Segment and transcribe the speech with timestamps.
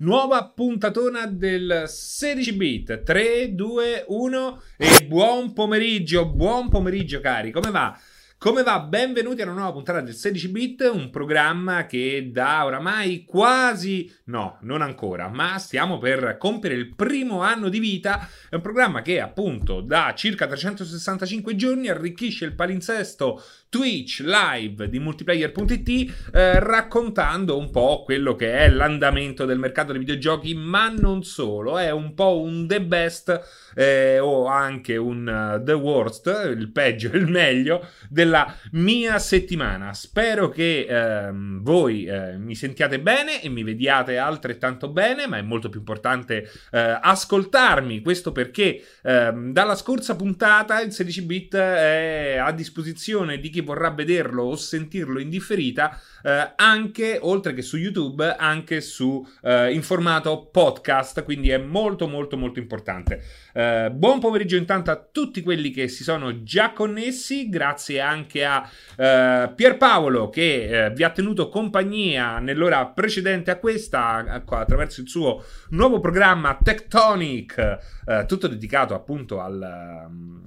[0.00, 3.02] nuova puntatona del 16 bit.
[3.02, 7.98] 3, 2, 1 e buon pomeriggio, buon pomeriggio cari, come va?
[8.38, 8.80] Come va?
[8.80, 14.56] Benvenuti a una nuova puntata del 16 bit, un programma che da oramai quasi, no,
[14.62, 18.26] non ancora, ma stiamo per compiere il primo anno di vita.
[18.48, 24.98] È un programma che appunto da circa 365 giorni arricchisce il palinsesto Twitch live di
[24.98, 25.88] multiplayer.it
[26.32, 31.78] eh, raccontando un po' quello che è l'andamento del mercato dei videogiochi, ma non solo,
[31.78, 37.12] è un po' un the best eh, o anche un uh, the worst, il peggio
[37.12, 39.94] e il meglio della mia settimana.
[39.94, 45.42] Spero che eh, voi eh, mi sentiate bene e mi vediate altrettanto bene, ma è
[45.42, 52.36] molto più importante eh, ascoltarmi, questo perché ehm, dalla scorsa puntata il 16 bit è
[52.42, 57.62] a disposizione di chi chi vorrà vederlo o sentirlo in differita, eh, anche oltre che
[57.62, 63.22] su YouTube, anche su, eh, in formato podcast, quindi è molto molto molto importante.
[63.52, 68.68] Eh, buon pomeriggio intanto a tutti quelli che si sono già connessi, grazie anche a
[68.96, 75.44] eh, Pierpaolo che eh, vi ha tenuto compagnia nell'ora precedente a questa attraverso il suo
[75.70, 80.38] nuovo programma Tectonic, eh, tutto dedicato appunto al...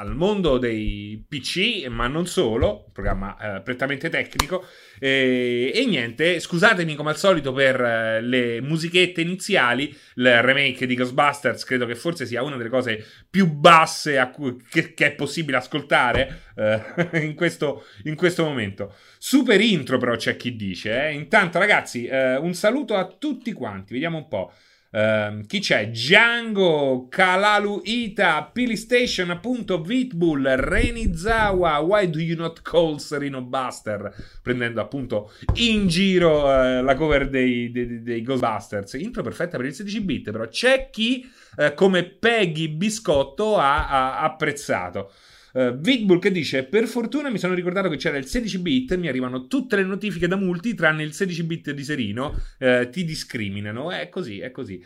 [0.00, 4.64] Al mondo dei PC, ma non solo, un programma eh, prettamente tecnico.
[4.98, 9.94] E, e, niente, scusatemi come al solito per eh, le musichette iniziali.
[10.14, 14.94] Il remake di Ghostbusters credo che forse sia una delle cose più basse cui, che,
[14.94, 18.94] che, è possibile ascoltare eh, in, questo, in, questo, momento.
[19.18, 21.08] Super intro, però, c'è chi dice.
[21.08, 21.12] Eh.
[21.12, 23.92] Intanto, ragazzi, eh, un saluto a tutti quanti.
[23.92, 24.50] Vediamo un po'.
[24.92, 25.90] Uh, chi c'è?
[25.90, 34.12] Django, Kalalu Ita, Pilistation, appunto, Vitbull, Renizawa, Why Do You Not Call Serino Buster?
[34.42, 38.94] Prendendo appunto in giro uh, la cover dei, dei, dei, Ghostbusters.
[38.94, 44.22] Intro perfetta per il 16 bit, però c'è chi, uh, come Peggy Biscotto, ha, ha
[44.22, 45.12] apprezzato.
[45.52, 48.96] Uh, Vidbull che dice: Per fortuna mi sono ricordato che c'era il 16 bit.
[48.96, 52.40] Mi arrivano tutte le notifiche da multi, tranne il 16 bit di Serino.
[52.58, 53.90] Uh, ti discriminano.
[53.90, 54.82] È così, è così.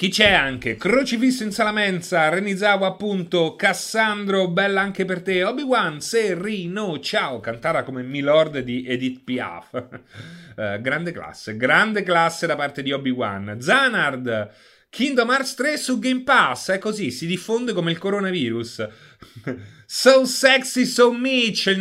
[0.00, 0.76] Chi c'è anche?
[0.76, 8.02] Crocifisso in Salamenza, Renizawa appunto, Cassandro, bella anche per te, Obi-Wan, Serino, ciao, cantata come
[8.02, 9.72] Milord di Edith Piaf.
[9.74, 9.82] uh,
[10.80, 13.60] grande classe, grande classe da parte di Obi-Wan.
[13.60, 14.50] Zanard,
[14.90, 18.88] Kingdom Hearts 3 su Game Pass, è così, si diffonde come il coronavirus.
[19.86, 21.72] so sexy, so Mitch,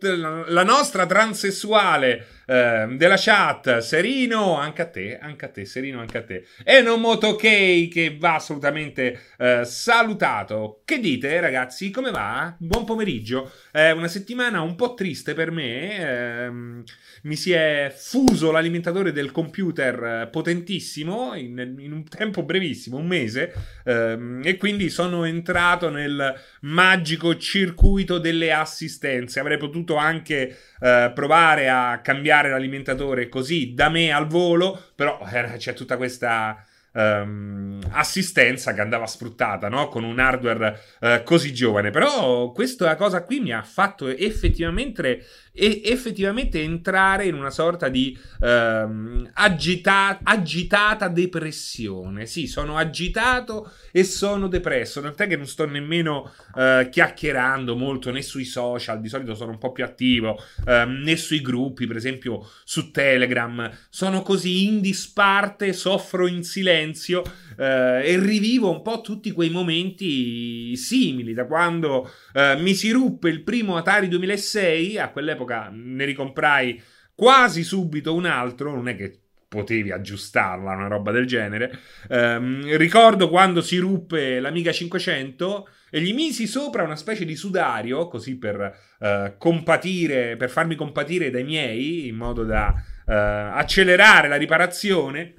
[0.00, 3.78] la nostra transessuale eh, della chat.
[3.78, 6.46] Serino, anche a te, anche a te, Serino, anche a te.
[6.64, 10.82] E non Moto K che va assolutamente eh, salutato.
[10.84, 11.90] Che dite, ragazzi?
[11.90, 12.54] Come va?
[12.58, 13.50] Buon pomeriggio.
[13.70, 15.98] È una settimana un po' triste per me.
[15.98, 16.84] Ehm,
[17.22, 23.06] mi si è fuso l'alimentatore del computer eh, potentissimo in, in un tempo brevissimo, un
[23.06, 23.52] mese,
[23.84, 29.40] ehm, e quindi sono entrato nel magico circuito delle assistenze.
[29.40, 35.56] Avrei potuto anche eh, provare a cambiare l'alimentatore così da me al volo, però eh,
[35.56, 36.64] c'è tutta questa
[36.96, 39.88] um, assistenza che andava sfruttata no?
[39.88, 41.90] con un hardware uh, così giovane.
[41.90, 45.24] Però questa cosa qui mi ha fatto effettivamente,
[45.58, 52.26] e effettivamente entrare in una sorta di um, agita- agitata depressione.
[52.26, 58.20] Sì, sono agitato e sono depresso, tant'è che non sto nemmeno uh, chiacchierando molto né
[58.20, 62.46] sui social, di solito sono un po' più attivo, uh, né sui gruppi, per esempio
[62.64, 63.70] su Telegram.
[63.88, 67.22] Sono così in disparte, soffro in silenzio
[67.56, 73.28] eh, e rivivo un po' tutti quei momenti simili da quando eh, mi si ruppe
[73.28, 76.80] il primo Atari 2006, a quell'epoca ne ricomprai
[77.14, 81.78] quasi subito un altro, non è che potevi aggiustarla, una roba del genere.
[82.08, 88.08] Eh, ricordo quando si ruppe l'Amiga 500 e gli misi sopra una specie di sudario,
[88.08, 92.74] così per eh, compatire, per farmi compatire dai miei, in modo da
[93.06, 95.34] eh, accelerare la riparazione.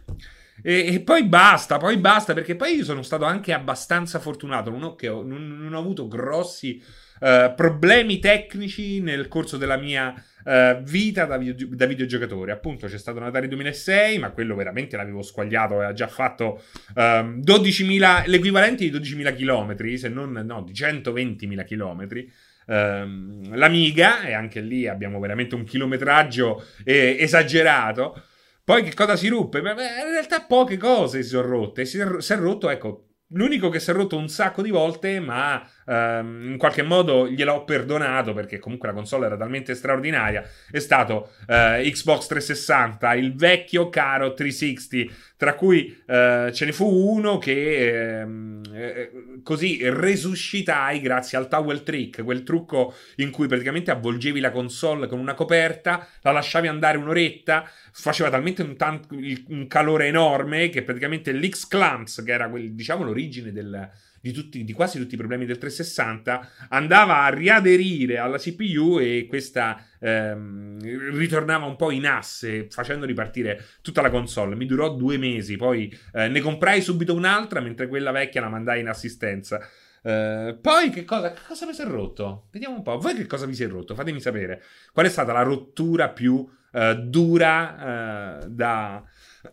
[0.63, 4.71] E, e, poi basta, poi basta, perché poi io sono stato anche abbastanza fortunato.
[4.71, 6.81] Non ho, ho, non, non ho avuto grossi
[7.19, 12.51] uh, problemi tecnici nel corso della mia uh, vita da, video, da, videogiocatore.
[12.51, 15.75] Appunto, c'è stato un Atari 2006, ma quello veramente l'avevo squagliato.
[15.75, 16.61] Aveva già fatto
[16.95, 22.25] ehm, 12.000, l'equivalente di 12.000 km, se non no, di 120.000 km.
[22.69, 28.23] Um, L'Amiga, e anche lì abbiamo veramente un chilometraggio eh, esagerato.
[28.63, 29.61] Poi che cosa si ruppe?
[29.61, 31.85] Beh, in realtà poche cose si sono rotte.
[31.85, 35.19] Si è, si è rotto, ecco, L'unico che si è rotto un sacco di volte,
[35.19, 40.79] ma ehm, in qualche modo gliel'ho perdonato perché comunque la console era talmente straordinaria, è
[40.79, 47.37] stato eh, Xbox 360, il vecchio caro 360, tra cui eh, ce ne fu uno
[47.37, 49.11] che ehm, eh,
[49.43, 55.19] così resuscitai grazie al towel trick, quel trucco in cui praticamente avvolgevi la console con
[55.19, 59.01] una coperta, la lasciavi andare un'oretta, faceva talmente un, tan-
[59.47, 63.89] un calore enorme che praticamente l'X-Clamps, che era quel, diciamo l'origine del
[64.27, 69.25] di, tutti, di quasi tutti i problemi del 360, andava a riaderire alla CPU e
[69.27, 74.55] questa ehm, ritornava un po' in asse facendo ripartire tutta la console.
[74.55, 78.81] Mi durò due mesi, poi eh, ne comprai subito un'altra mentre quella vecchia la mandai
[78.81, 79.59] in assistenza.
[79.99, 82.47] Uh, poi che cosa, che cosa mi si è rotto?
[82.51, 82.97] Vediamo un po'.
[82.97, 83.95] Voi che cosa vi si è rotto?
[83.95, 84.61] Fatemi sapere.
[84.93, 89.03] Qual è stata la rottura più uh, dura uh, da,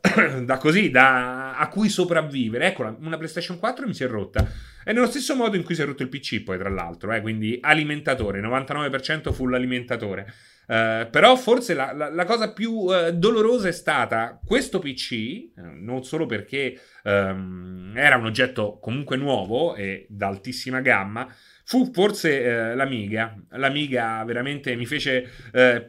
[0.42, 2.66] da così, da, a cui sopravvivere.
[2.66, 4.46] Ecco, una PlayStation 4 mi si è rotta.
[4.84, 7.20] E nello stesso modo in cui si è rotto il PC, poi tra l'altro, eh,
[7.20, 10.32] quindi alimentatore, 99% full alimentatore.
[10.66, 15.60] Uh, però forse la, la, la cosa più uh, dolorosa è stata questo PC, uh,
[15.74, 21.28] non solo perché um, era un oggetto comunque nuovo e d'altissima gamma,
[21.64, 23.34] fu forse l'Amiga.
[23.50, 25.30] L'Amiga veramente mi fece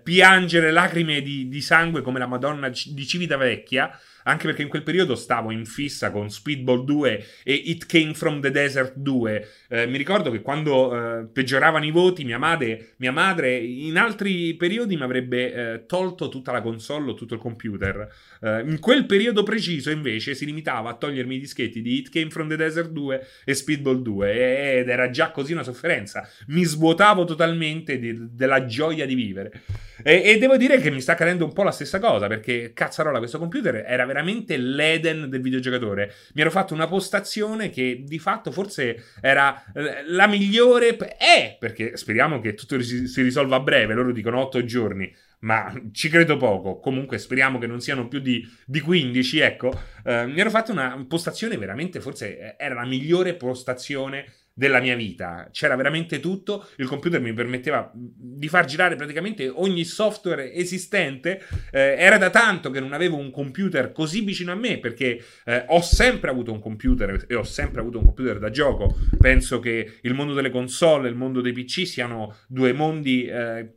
[0.03, 5.15] piangere lacrime di, di sangue come la Madonna di Civitavecchia anche perché in quel periodo
[5.15, 9.47] stavo in fissa con Speedball 2 e It Came From The Desert 2.
[9.69, 14.55] Eh, mi ricordo che quando eh, peggioravano i voti, mia madre, mia madre in altri
[14.55, 18.07] periodi mi avrebbe eh, tolto tutta la console o tutto il computer.
[18.45, 22.29] Eh, in quel periodo preciso, invece, si limitava a togliermi i dischetti di It Came
[22.29, 26.29] From The Desert 2 e Speedball 2 ed era già così una sofferenza.
[26.47, 29.61] Mi svuotavo totalmente di, della gioia di vivere.
[30.03, 33.17] E, e, devo dire che mi sta accadendo un po' la stessa cosa, perché cazzarola,
[33.17, 36.13] questo computer era veramente l'Eden del videogiocatore.
[36.35, 40.95] Mi ero fatto una postazione che di fatto forse era eh, la migliore.
[40.97, 43.95] È perché speriamo che tutto si risolva a breve.
[43.95, 46.79] Loro dicono 8 giorni ma ci credo poco.
[46.79, 49.39] Comunque speriamo che non siano più di, di 15.
[49.39, 49.71] Ecco,
[50.03, 54.25] eh, mi ero fatto una postazione veramente, forse eh, era la migliore postazione
[54.57, 55.49] della mia vita.
[55.51, 56.67] C'era veramente tutto.
[56.77, 61.43] Il computer mi permetteva di far girare praticamente ogni software esistente.
[61.71, 65.65] Eh, era da tanto che non avevo un computer così vicino a me perché eh,
[65.67, 68.97] ho sempre avuto un computer e ho sempre avuto un computer da gioco.
[69.19, 73.73] Penso che il mondo delle console e il mondo dei PC siano due mondi eh,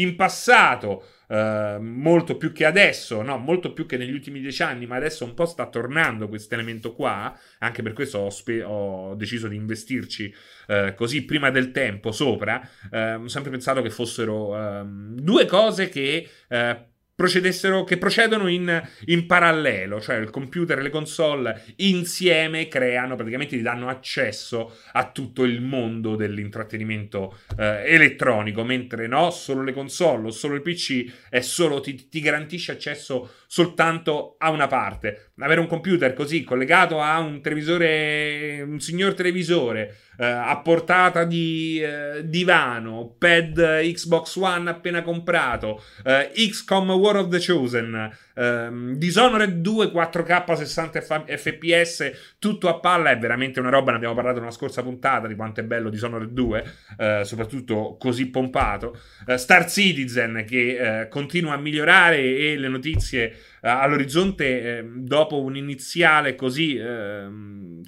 [0.00, 3.38] in passato Uh, molto più che adesso, no?
[3.38, 6.92] molto più che negli ultimi dieci anni, ma adesso un po' sta tornando questo elemento
[6.92, 7.38] qua.
[7.60, 10.34] Anche per questo ho, spe- ho deciso di investirci
[10.66, 12.68] uh, così prima del tempo sopra.
[12.90, 16.84] Uh, ho sempre pensato che fossero ehm, due cose che eh,
[17.20, 23.58] procedessero, che procedono in, in, parallelo, cioè il computer e le console insieme creano, praticamente
[23.58, 30.28] ti danno accesso a tutto il mondo dell'intrattenimento eh, elettronico, mentre no, solo le console
[30.28, 35.32] o solo il PC è solo, ti, ti garantisce accesso soltanto a una parte.
[35.38, 41.80] Avere un computer così collegato a un televisore, un signor televisore, eh, a portata di
[41.82, 49.60] eh, divano, pad Xbox One appena comprato, eh, XCOM War of the Chosen, ehm, Dishonored
[49.60, 51.00] 2 4K 60
[51.36, 55.34] fps, tutto a palla, è veramente una roba, ne abbiamo parlato nella scorsa puntata di
[55.34, 56.64] quanto è bello Dishonored 2,
[56.98, 63.36] eh, soprattutto così pompato, eh, Star Citizen che eh, continua a migliorare e le notizie
[63.68, 67.28] all'orizzonte eh, dopo un iniziale così eh,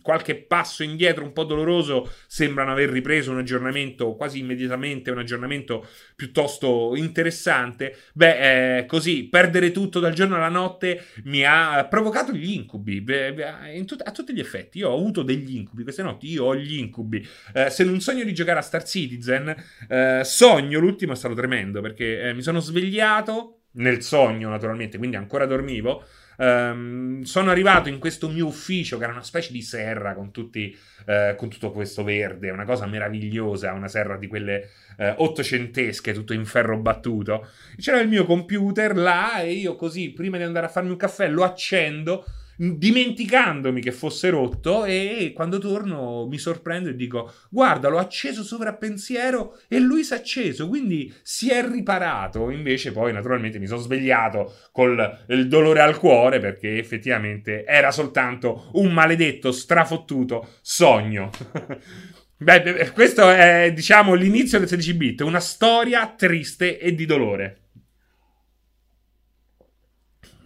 [0.02, 5.86] qualche passo indietro un po' doloroso sembrano aver ripreso un aggiornamento quasi immediatamente un aggiornamento
[6.14, 7.96] piuttosto interessante.
[8.12, 13.02] Beh eh, così perdere tutto dal giorno alla notte mi ha provocato gli incubi.
[13.02, 16.76] Tut- a tutti gli effetti io ho avuto degli incubi queste notti io ho gli
[16.76, 17.26] incubi.
[17.54, 19.54] Eh, se non sogno di giocare a Star Citizen
[19.88, 25.46] eh, sogno l'ultimo è stato tremendo perché mi sono svegliato nel sogno naturalmente, quindi ancora
[25.46, 26.04] dormivo.
[26.34, 30.76] Um, sono arrivato in questo mio ufficio che era una specie di serra con, tutti,
[31.06, 36.32] uh, con tutto questo verde, una cosa meravigliosa, una serra di quelle uh, ottocentesche, tutto
[36.32, 37.48] in ferro battuto.
[37.76, 41.28] C'era il mio computer là e io così, prima di andare a farmi un caffè,
[41.28, 42.24] lo accendo
[42.62, 49.58] dimenticandomi che fosse rotto e quando torno mi sorprendo e dico guarda l'ho acceso sovrappensiero
[49.66, 52.50] e lui si è acceso quindi si è riparato.
[52.50, 58.70] Invece poi naturalmente mi sono svegliato col il dolore al cuore perché effettivamente era soltanto
[58.74, 61.30] un maledetto strafottuto sogno.
[62.36, 67.61] Beh, questo è diciamo l'inizio del 16 bit una storia triste e di dolore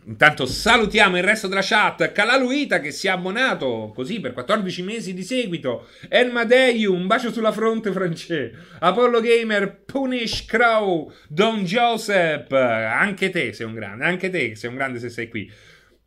[0.07, 2.13] Intanto salutiamo il resto della chat.
[2.13, 5.89] Calaluita che si è abbonato così per 14 mesi di seguito.
[6.09, 8.53] Elmadeiu, un bacio sulla fronte francese.
[8.79, 12.53] Apollo Gamer, Punish Crow, Don Joseph.
[12.53, 15.51] Anche te sei un grande, anche te sei un grande se sei qui.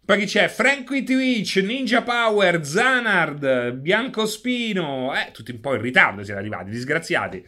[0.05, 0.47] Poi chi c'è?
[0.47, 5.13] Frankie Twitch, Ninja Power, Zanard, Bianco Spino.
[5.13, 7.45] Eh, tutti un po' in ritardo siete arrivati, disgraziati.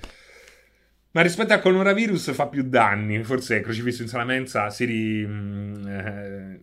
[1.13, 3.23] Ma rispetto al coronavirus fa più danni.
[3.23, 5.25] Forse Crocifisso in Salamenza si ri...
[5.27, 6.59] Mm, eh,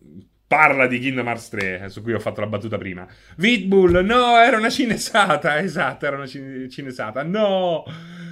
[0.49, 3.07] parla di Kingdom Hearts 3, eh, su cui ho fatto la battuta prima.
[3.37, 5.59] Vitbull, no, era una cinesata.
[5.61, 7.21] Esatto, era una cinesata.
[7.21, 7.83] No,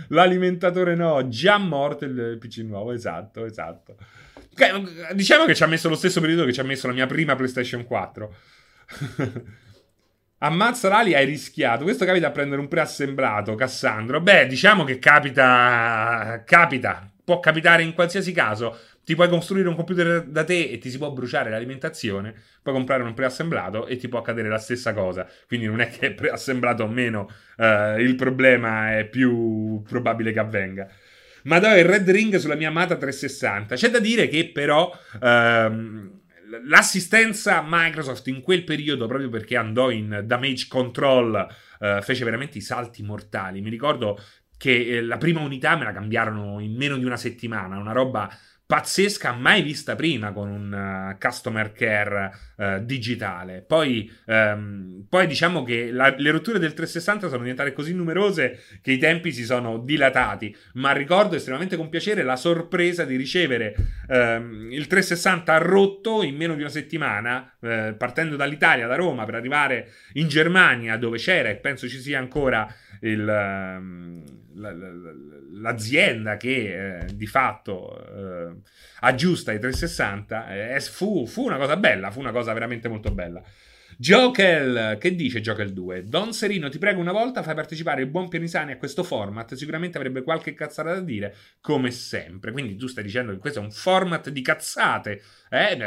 [0.07, 1.27] l'alimentatore no.
[1.27, 3.97] Già morto il PC nuovo, esatto, esatto.
[5.13, 7.35] Diciamo che ci ha messo lo stesso periodo che ci ha messo la mia prima
[7.35, 8.35] PlayStation 4.
[10.39, 11.83] Ammazza l'ali, hai rischiato.
[11.83, 14.21] Questo capita a prendere un preassemblato, Cassandro.
[14.21, 16.43] Beh, diciamo che capita.
[16.45, 17.11] Capita.
[17.23, 18.77] Può capitare in qualsiasi caso.
[19.03, 22.35] Ti puoi costruire un computer da te e ti si può bruciare l'alimentazione.
[22.61, 25.27] Puoi comprare un preassemblato e ti può accadere la stessa cosa.
[25.47, 27.27] Quindi non è che preassemblato o meno
[27.57, 30.87] uh, il problema è più probabile che avvenga.
[31.43, 33.75] Ma do il Red Ring sulla mia amata 360.
[33.75, 34.95] C'è da dire che però.
[35.19, 36.16] Uh,
[36.65, 41.47] l'assistenza Microsoft in quel periodo, proprio perché andò in damage control,
[41.79, 43.61] eh, fece veramente i salti mortali.
[43.61, 44.17] Mi ricordo
[44.57, 48.29] che eh, la prima unità me la cambiarono in meno di una settimana, una roba
[48.67, 53.63] pazzesca, mai vista prima con un uh, customer care uh, digitale.
[53.65, 58.91] Poi, um, poi, diciamo che la, le rotture del 360 sono diventate così numerose che
[58.91, 63.73] i tempi si sono dilatati, ma ricordo estremamente con piacere la sorpresa di ricevere
[64.09, 69.35] um, il 360 rotto in meno di una settimana, uh, partendo dall'Italia, da Roma, per
[69.35, 72.67] arrivare in Germania, dove c'era e penso ci sia ancora
[73.01, 73.75] il...
[73.79, 74.23] Um,
[74.59, 78.55] l'azienda che eh, di fatto eh,
[79.01, 83.41] aggiusta i 360 eh, fu, fu, una cosa bella, fu una cosa veramente molto bella.
[83.99, 86.03] Jokel, che dice Jokel 2?
[86.03, 89.97] Don Serino, ti prego una volta fai partecipare il buon Pianisani a questo format, sicuramente
[89.97, 92.51] avrebbe qualche cazzata da dire, come sempre.
[92.51, 95.77] Quindi tu stai dicendo che questo è un format di cazzate, eh?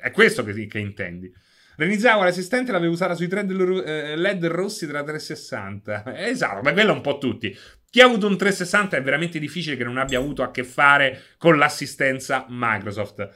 [0.00, 1.32] è questo che, che intendi.
[1.76, 6.16] Renizawa l'assistente l'aveva usata sui thread LED rossi della 360.
[6.26, 7.56] Esatto, ma quello un po' tutti.
[7.90, 11.20] Chi ha avuto un 360 è veramente difficile che non abbia avuto a che fare
[11.38, 13.28] con l'assistenza Microsoft.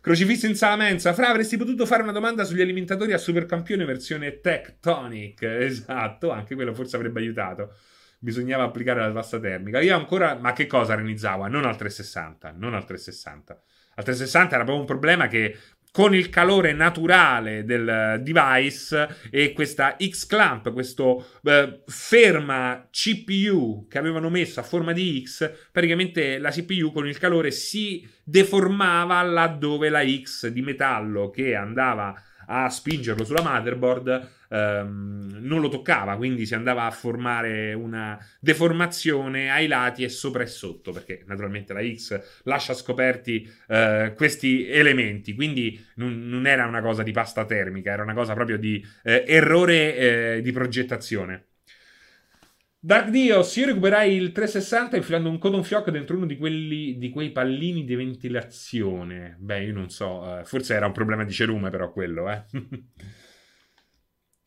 [0.00, 1.14] Crocifisso in sala mensa.
[1.14, 5.42] Fra, avresti potuto fare una domanda sugli alimentatori a Supercampione versione Tectonic.
[5.64, 7.74] Esatto, anche quello forse avrebbe aiutato.
[8.18, 9.80] Bisognava applicare la tassa termica.
[9.80, 10.34] Io ancora...
[10.34, 11.48] Ma che cosa Renizawa?
[11.48, 13.62] Non al 360, non al 360.
[13.96, 15.56] Al 360 era proprio un problema che
[15.94, 24.28] con il calore naturale del device e questa X-clamp, questo eh, ferma CPU che avevano
[24.28, 30.04] messo a forma di X, praticamente la CPU con il calore si deformava laddove la
[30.04, 32.12] X di metallo che andava
[32.46, 39.50] a spingerlo sulla motherboard ehm, non lo toccava, quindi si andava a formare una deformazione
[39.50, 45.34] ai lati e sopra e sotto, perché naturalmente la X lascia scoperti eh, questi elementi,
[45.34, 49.24] quindi non, non, era una cosa di pasta termica, era una cosa proprio di eh,
[49.26, 51.46] errore eh, di progettazione.
[52.84, 57.08] Dark Dios, io recuperai il 360 infilando un codon fioc dentro uno di, quelli, di
[57.08, 59.38] quei pallini di ventilazione.
[59.40, 62.44] Beh, io non so, eh, forse era un problema di cerume però quello, eh.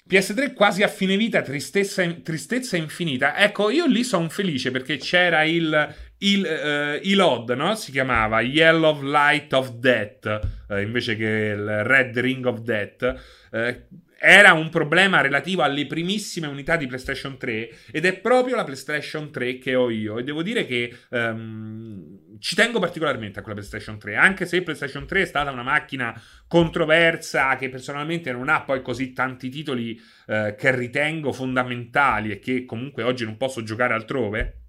[0.07, 3.35] PS3 quasi a fine vita, tristezza, tristezza infinita.
[3.35, 7.73] Ecco, io lì sono felice perché c'era il, il, uh, ILOD, no?
[7.73, 13.19] Si chiamava Yellow Light of Death, uh, invece che il Red Ring of Death.
[13.51, 18.63] Uh, era un problema relativo alle primissime unità di PlayStation 3 ed è proprio la
[18.63, 20.17] PlayStation 3 che ho io.
[20.17, 25.05] E devo dire che um, ci tengo particolarmente a quella PlayStation 3 anche se PlayStation
[25.05, 30.55] 3 è stata una macchina controversa che personalmente non ha poi così tanti titoli uh,
[30.55, 34.61] che ritengo fondamentali e che comunque oggi non posso giocare altrove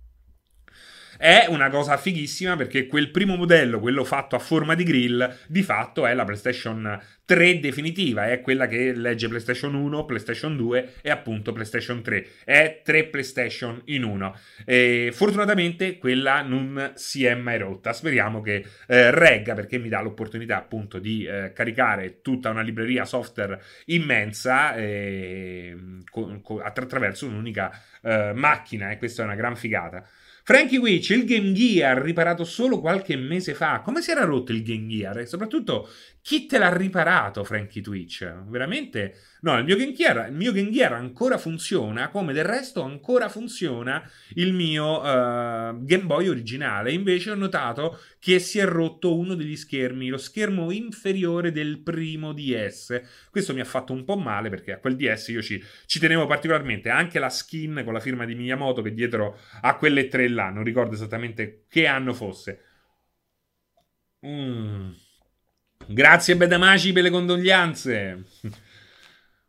[1.19, 5.63] è una cosa fighissima perché quel primo modello, quello fatto a forma di grill, di
[5.63, 11.11] fatto è la PlayStation 3 definitiva, è quella che legge PlayStation 1, PlayStation 2 e
[11.11, 12.27] appunto PlayStation 3.
[12.45, 14.35] È tre PlayStation in uno.
[14.65, 17.93] E fortunatamente quella non si è mai rotta.
[17.93, 23.05] Speriamo che eh, regga perché mi dà l'opportunità appunto di eh, caricare tutta una libreria
[23.05, 25.77] software immensa eh,
[26.09, 27.71] con, con, attraverso un'unica
[28.03, 30.09] eh, macchina e questa è una gran figata.
[30.49, 33.83] Frankie Witch, il Game Gear riparato solo qualche mese fa.
[33.83, 35.19] Come si era rotto il Game Gear?
[35.19, 35.87] E soprattutto,
[36.23, 38.25] chi te l'ha riparato, Frankie Twitch?
[38.49, 39.15] Veramente?
[39.41, 44.03] No, il mio Gear, il mio Gear ancora funziona, come del resto ancora funziona
[44.35, 46.93] il mio uh, Game Boy originale.
[46.93, 52.33] Invece ho notato che si è rotto uno degli schermi, lo schermo inferiore del primo
[52.33, 53.01] DS.
[53.31, 56.27] Questo mi ha fatto un po' male perché a quel DS io ci, ci tenevo
[56.27, 56.91] particolarmente.
[56.91, 60.65] Anche la skin con la firma di Miyamoto che dietro a quelle tre là, non
[60.65, 62.63] ricordo esattamente che anno fosse.
[64.27, 65.08] Mm.
[65.91, 68.25] Grazie Bedamaci per le condoglianze.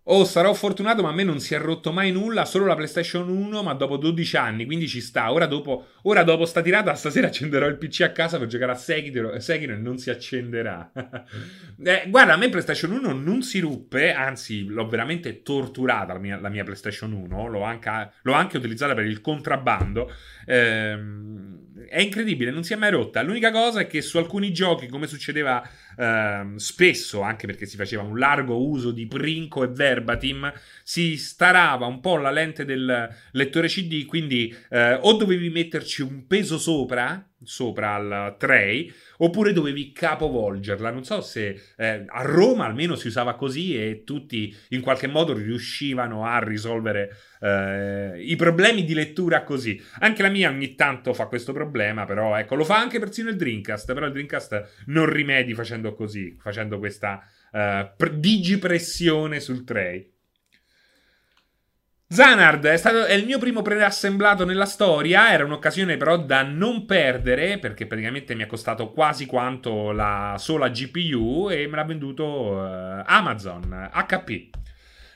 [0.04, 3.28] Oh, sarò fortunato, ma a me non si è rotto mai nulla, solo la PlayStation
[3.28, 5.34] 1, ma dopo 12 anni, quindi ci sta.
[5.34, 8.76] Ora dopo, ora dopo sta tirata, stasera accenderò il PC a casa per giocare a
[8.76, 10.90] Sekiro, Sekiro e non si accenderà.
[11.84, 16.40] eh, guarda, a me PlayStation 1 non si ruppe, anzi, l'ho veramente torturata la mia,
[16.40, 20.10] la mia PlayStation 1, l'ho anche, l'ho anche, utilizzata per il contrabbando.
[20.46, 23.22] Ehm è incredibile, non si è mai rotta.
[23.22, 25.68] L'unica cosa è che su alcuni giochi, come succedeva
[26.00, 30.52] eh, spesso, anche perché si faceva un largo uso di Princo e Verbatim,
[30.82, 36.26] si starava un po' la lente del lettore CD, quindi eh, o dovevi metterci un
[36.26, 40.92] peso sopra, sopra al tray, oppure dovevi capovolgerla.
[40.92, 45.34] Non so se eh, a Roma almeno si usava così e tutti in qualche modo
[45.34, 49.82] riuscivano a risolvere eh, i problemi di lettura così.
[50.00, 53.36] Anche la mia ogni tanto fa questo problema, però ecco, lo fa anche persino il
[53.36, 60.12] Dreamcast, però il Dreamcast non rimedi facendo così, facendo questa eh, digipressione sul tray.
[62.12, 65.32] Zanard è, stato, è il mio primo preassemblato nella storia.
[65.32, 67.60] Era un'occasione, però, da non perdere.
[67.60, 71.50] Perché praticamente mi è costato quasi quanto la sola GPU.
[71.52, 74.50] E me l'ha venduto uh, Amazon HP.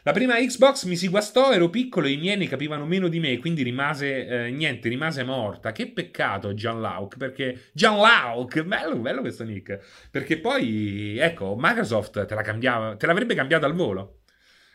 [0.05, 3.21] La prima Xbox mi si guastò, ero piccolo e i miei ne capivano meno di
[3.21, 5.71] me, quindi rimase eh, niente, rimase morta.
[5.71, 9.79] Che peccato Gianlauk, perché Gianlauk, bello, bello questo nick.
[10.11, 14.23] Perché poi, ecco, Microsoft te la cambiava, te l'avrebbe cambiata al volo.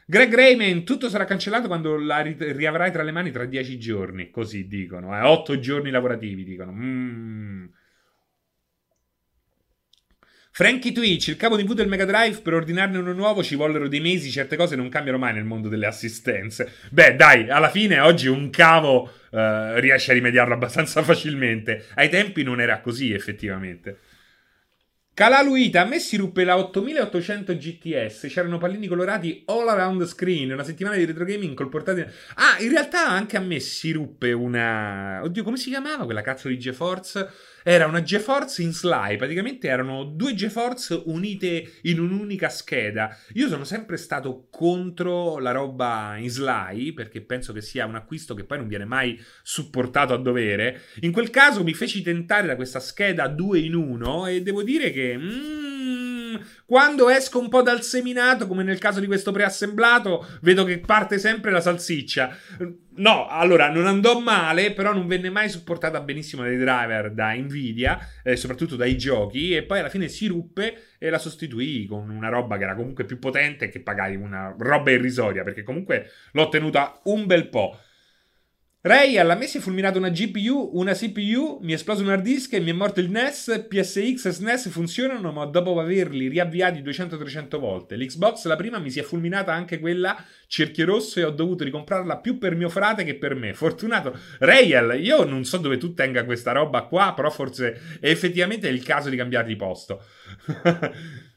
[0.07, 4.67] Greg Rayman, tutto sarà cancellato quando la riavrai tra le mani tra dieci giorni, così
[4.67, 6.73] dicono, eh, 8 giorni lavorativi dicono.
[6.73, 7.67] Mm.
[10.59, 13.87] Frankie Twitch, il capo di V del Mega Drive, per ordinarne uno nuovo ci vollero
[13.87, 16.73] dei mesi, certe cose non cambiano mai nel mondo delle assistenze.
[16.91, 19.39] Beh, dai, alla fine oggi un cavo uh,
[19.77, 21.85] riesce a rimediarlo abbastanza facilmente.
[21.95, 24.01] Ai tempi non era così, effettivamente.
[25.15, 30.53] Calaluita, a me si ruppe la 8800 GTS, c'erano pallini colorati all around the screen,
[30.53, 32.13] una settimana di retro gaming col portatile...
[32.35, 35.21] Ah, in realtà anche a me si ruppe una...
[35.25, 37.31] Oddio, come si chiamava quella cazzo di GeForce?
[37.63, 43.17] Era una GeForce in Sly, praticamente erano due GeForce unite in un'unica scheda.
[43.35, 48.35] Io sono sempre stato contro la roba in Sly, perché penso che sia un acquisto
[48.35, 50.83] che poi non viene mai supportato a dovere.
[51.01, 54.91] In quel caso mi feci tentare da questa scheda due in uno e devo dire
[54.91, 55.17] che...
[55.17, 55.68] Mm,
[56.69, 61.19] quando esco un po' dal seminato, come nel caso di questo preassemblato, vedo che parte
[61.19, 62.37] sempre la salsiccia.
[62.97, 67.99] No, allora non andò male, però non venne mai supportata benissimo dai driver da Nvidia,
[68.23, 72.29] eh, soprattutto dai giochi, e poi alla fine si ruppe e la sostituì con una
[72.29, 76.51] roba che era comunque più potente e che pagavi una roba irrisoria, perché comunque l'ho
[76.51, 77.79] tenuta un bel po'.
[78.81, 82.23] Ray, alla me si è fulminata una GPU, una CPU, mi è esploso un hard
[82.23, 86.81] disk e mi è morto il NES, PSX e SNES funzionano, ma dopo averli riavviati
[86.81, 87.97] 200-300 volte.
[87.97, 92.19] L'Xbox, la prima, mi si è fulminata anche quella, cerchio rosso, e ho dovuto ricomprarla
[92.19, 93.53] più per mio frate che per me.
[93.53, 94.17] Fortunato.
[94.39, 98.85] Rayel, io non so dove tu tenga questa roba qua, però forse è effettivamente il
[98.85, 100.05] caso di cambiare di posto.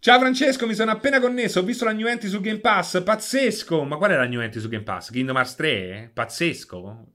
[0.00, 1.58] Ciao Francesco, mi sono appena connesso.
[1.58, 3.02] Ho visto la New Entry su Game Pass.
[3.02, 3.82] Pazzesco!
[3.82, 5.10] Ma qual è la New Entry su Game Pass?
[5.10, 6.10] Kingdom Hearts 3?
[6.14, 7.06] Pazzesco?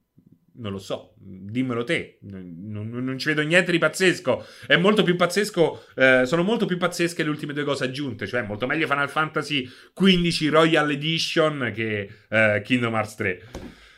[0.56, 2.17] Non lo so, dimmelo te.
[2.24, 4.46] Non, non, ci vedo niente di pazzesco.
[4.67, 5.86] È molto più pazzesco.
[5.96, 8.28] Eh, sono molto più pazzesche le ultime due cose aggiunte.
[8.28, 13.41] Cioè, molto meglio Final Fantasy XV Royal Edition che eh, Kingdom Hearts 3.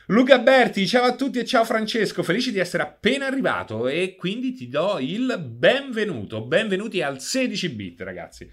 [0.09, 4.53] Luca Berti, ciao a tutti e ciao Francesco, felice di essere appena arrivato e quindi
[4.53, 6.45] ti do il benvenuto.
[6.45, 8.47] Benvenuti al 16 bit, ragazzi.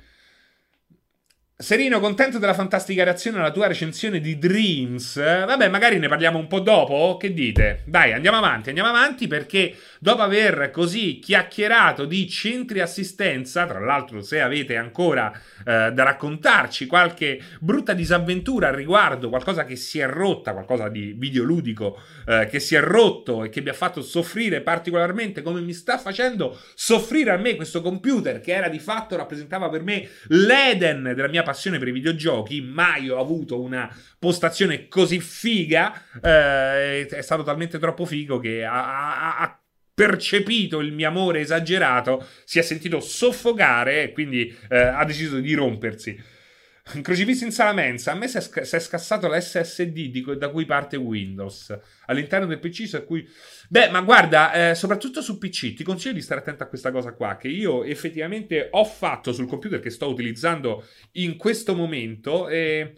[1.62, 5.14] Serino, contento della fantastica reazione alla tua recensione di Dreams.
[5.14, 7.16] Vabbè, magari ne parliamo un po' dopo.
[7.16, 7.82] Che dite?
[7.86, 9.72] Dai, andiamo avanti, andiamo avanti perché
[10.02, 16.86] dopo aver così chiacchierato di centri assistenza, tra l'altro se avete ancora eh, da raccontarci
[16.86, 22.60] qualche brutta disavventura al riguardo, qualcosa che si è rotta, qualcosa di videoludico eh, che
[22.60, 27.30] si è rotto e che mi ha fatto soffrire particolarmente come mi sta facendo soffrire
[27.30, 31.60] a me questo computer che era di fatto rappresentava per me l'Eden della mia passione
[31.62, 37.78] passione per i videogiochi, mai ho avuto una postazione così figa, eh, è stato talmente
[37.78, 39.61] troppo figo che ha, ha
[39.94, 45.54] percepito il mio amore esagerato, si è sentito soffocare e quindi eh, ha deciso di
[45.54, 46.40] rompersi.
[47.00, 50.64] Crocifisso in sala mensa, a me si è, sc- si è scassato l'SSD da cui
[50.64, 53.24] parte Windows all'interno del PC su cui...
[53.68, 57.12] Beh, ma guarda, eh, soprattutto su PC, ti consiglio di stare attento a questa cosa
[57.12, 62.94] qua, che io effettivamente ho fatto sul computer che sto utilizzando in questo momento e...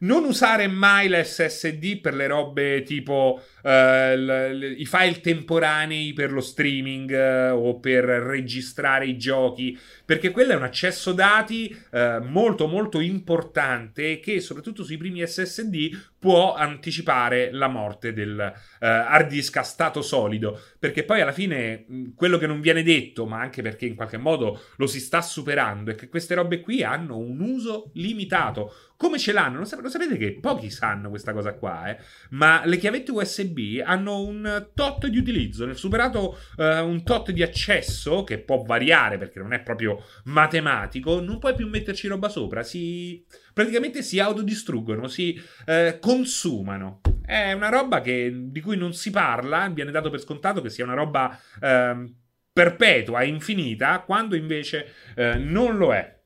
[0.00, 7.10] Non usare mai l'SSD per le robe tipo l- i file temporanei per lo streaming
[7.10, 13.00] uh, o per registrare i giochi, perché quello è un accesso dati uh, molto molto
[13.00, 20.02] importante che soprattutto sui primi SSD può anticipare la morte del hard disk a stato
[20.02, 21.84] solido, perché poi alla fine
[22.16, 25.92] quello che non viene detto, ma anche perché in qualche modo lo si sta superando,
[25.92, 29.58] è che queste robe qui hanno un uso limitato come ce l'hanno?
[29.58, 31.98] Lo, sapete che pochi sanno questa cosa qua, eh?
[32.30, 35.64] Ma le chiavette USB hanno un tot di utilizzo.
[35.64, 41.20] Nel superato uh, un tot di accesso, che può variare perché non è proprio matematico,
[41.20, 42.64] non puoi più metterci roba sopra.
[42.64, 43.24] Si...
[43.54, 47.00] Praticamente si autodistruggono, si uh, consumano.
[47.24, 50.82] È una roba che, di cui non si parla, viene dato per scontato che sia
[50.82, 52.12] una roba uh,
[52.52, 54.92] perpetua, infinita, quando invece
[55.36, 56.17] non lo è.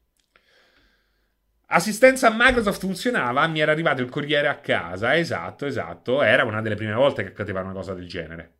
[1.74, 6.60] Assistenza a Microsoft funzionava, mi era arrivato il corriere a casa, esatto, esatto, era una
[6.60, 8.56] delle prime volte che accadeva una cosa del genere.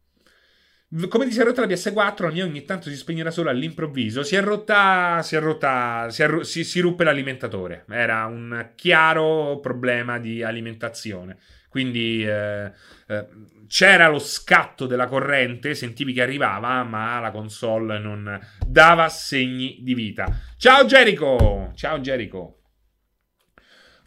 [1.09, 4.23] Come ti si è rotta la PS4, la mia ogni tanto si spegnerà solo all'improvviso.
[4.23, 7.85] Si è rotta, si è rotta, si, è, si, si ruppe l'alimentatore.
[7.89, 11.37] Era un chiaro problema di alimentazione.
[11.69, 12.73] Quindi eh,
[13.07, 13.27] eh,
[13.69, 19.95] c'era lo scatto della corrente, sentivi che arrivava, ma la console non dava segni di
[19.95, 20.31] vita.
[20.59, 21.73] Ciao Jericho!
[21.75, 22.62] Ciao Jericho!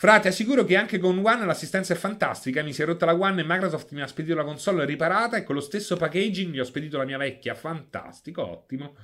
[0.06, 2.62] Fra, ti assicuro che anche con One l'assistenza è fantastica.
[2.62, 5.44] Mi si è rotta la One e Microsoft mi ha spedito la console riparata e
[5.44, 7.56] con lo stesso packaging gli ho spedito la mia vecchia.
[7.56, 8.96] Fantastico, ottimo.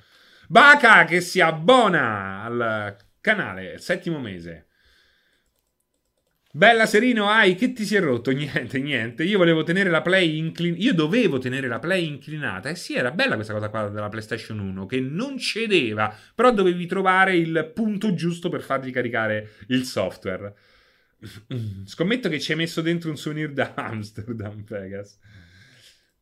[0.48, 4.68] Baca che si abbona al canale, settimo mese.
[6.52, 8.30] Bella Serino, hai che ti si è rotto?
[8.30, 9.24] Niente, niente.
[9.24, 10.84] Io volevo tenere la play inclinata.
[10.84, 12.70] Io dovevo tenere la play inclinata.
[12.70, 16.52] E eh sì, era bella questa cosa qua della PlayStation 1 che non cedeva, però
[16.52, 20.54] dovevi trovare il punto giusto per fargli caricare il software.
[21.86, 25.20] Scommetto che ci hai messo dentro un souvenir da Amsterdam, Vegas.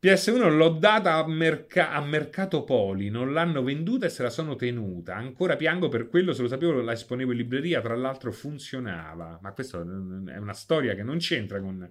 [0.01, 4.55] PS1 l'ho data a, merca- a, Mercato Poli, non l'hanno venduta e se la sono
[4.55, 5.15] tenuta.
[5.15, 9.39] Ancora piango per quello, se lo sapevo la esponevo in libreria, tra l'altro funzionava.
[9.41, 11.89] Ma questa è una storia che non c'entra con...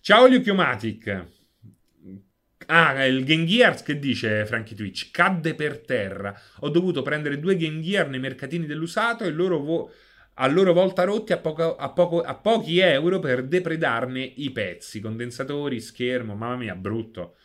[0.00, 1.26] Ciao Luchiomatic.
[2.66, 5.10] Ah, il Game Gears che dice Frankie Twitch?
[5.10, 6.32] Cadde per terra.
[6.60, 9.58] Ho dovuto prendere due Game Gear nei mercatini dell'usato e loro...
[9.58, 9.92] Vo-
[10.42, 15.00] a loro volta rotti a, poco, a, poco, a pochi euro per depredarne i pezzi,
[15.00, 17.36] condensatori, schermo, mamma mia, brutto.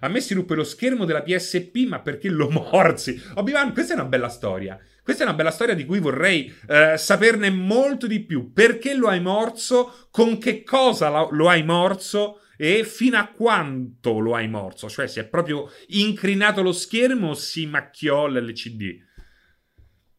[0.00, 3.20] A me si ruppe lo schermo della PSP, ma perché lo morsi?
[3.34, 4.78] Obi-Wan, questa è una bella storia.
[5.02, 8.52] Questa è una bella storia di cui vorrei eh, saperne molto di più.
[8.52, 10.08] Perché lo hai morso?
[10.10, 12.40] Con che cosa lo, lo hai morso?
[12.56, 14.88] E fino a quanto lo hai morso?
[14.88, 19.12] Cioè, si è proprio incrinato lo schermo o si macchiò l'LCD?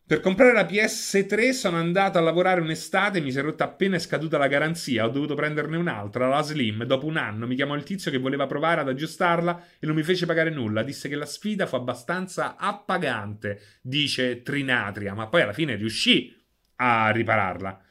[0.07, 3.99] Per comprare la PS3 sono andato a lavorare un'estate, mi si è rotta appena è
[3.99, 6.83] scaduta la garanzia, ho dovuto prenderne un'altra, la Slim.
[6.83, 10.03] Dopo un anno mi chiamò il tizio che voleva provare ad aggiustarla e non mi
[10.03, 10.83] fece pagare nulla.
[10.83, 16.31] Disse che la sfida fu abbastanza appagante, dice Trinatria, ma poi alla fine riuscì
[16.75, 17.81] a ripararla.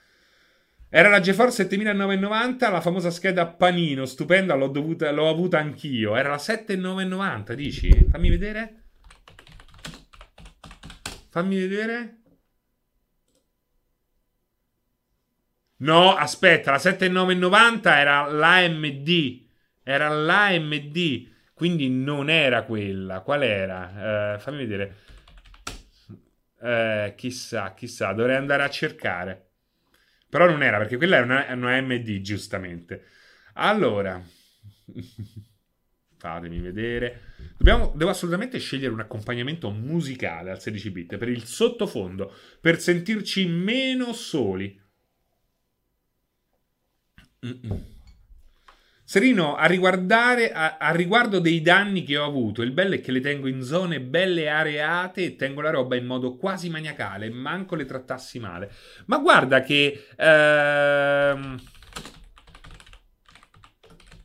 [0.89, 6.15] Era la GeForce 7990, la famosa scheda panino, stupenda, l'ho, dovuta, l'ho avuta anch'io.
[6.15, 8.07] Era la 7990, dici?
[8.09, 8.84] Fammi vedere.
[11.35, 12.19] Fammi vedere.
[15.79, 19.43] No, aspetta, la 7990 era l'AMD.
[19.83, 21.33] Era l'AMD.
[21.53, 23.23] Quindi non era quella.
[23.23, 24.37] Qual era?
[24.37, 24.95] Uh, fammi vedere.
[26.61, 29.49] Uh, chissà, chissà, dovrei andare a cercare.
[30.29, 33.07] Però non era, perché quella è una, una AMD, giustamente.
[33.55, 34.23] Allora.
[36.25, 37.35] fatemi vedere.
[37.59, 42.33] Dobbiamo, devo assolutamente scegliere un accompagnamento musicale al 16 bit per il sottofondo,
[42.63, 44.81] per sentirci meno soli.
[47.47, 47.93] Mm-mm.
[49.07, 53.21] Serino, a, a, a, riguardo dei danni che ho avuto, il bello è che le
[53.21, 57.85] tengo in zone belle areate e tengo la roba in modo quasi maniacale, manco le
[57.85, 58.73] trattassi male.
[59.07, 60.07] Ma guarda che...
[60.17, 61.61] Ehm,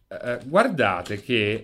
[0.07, 1.62] eh, guardate che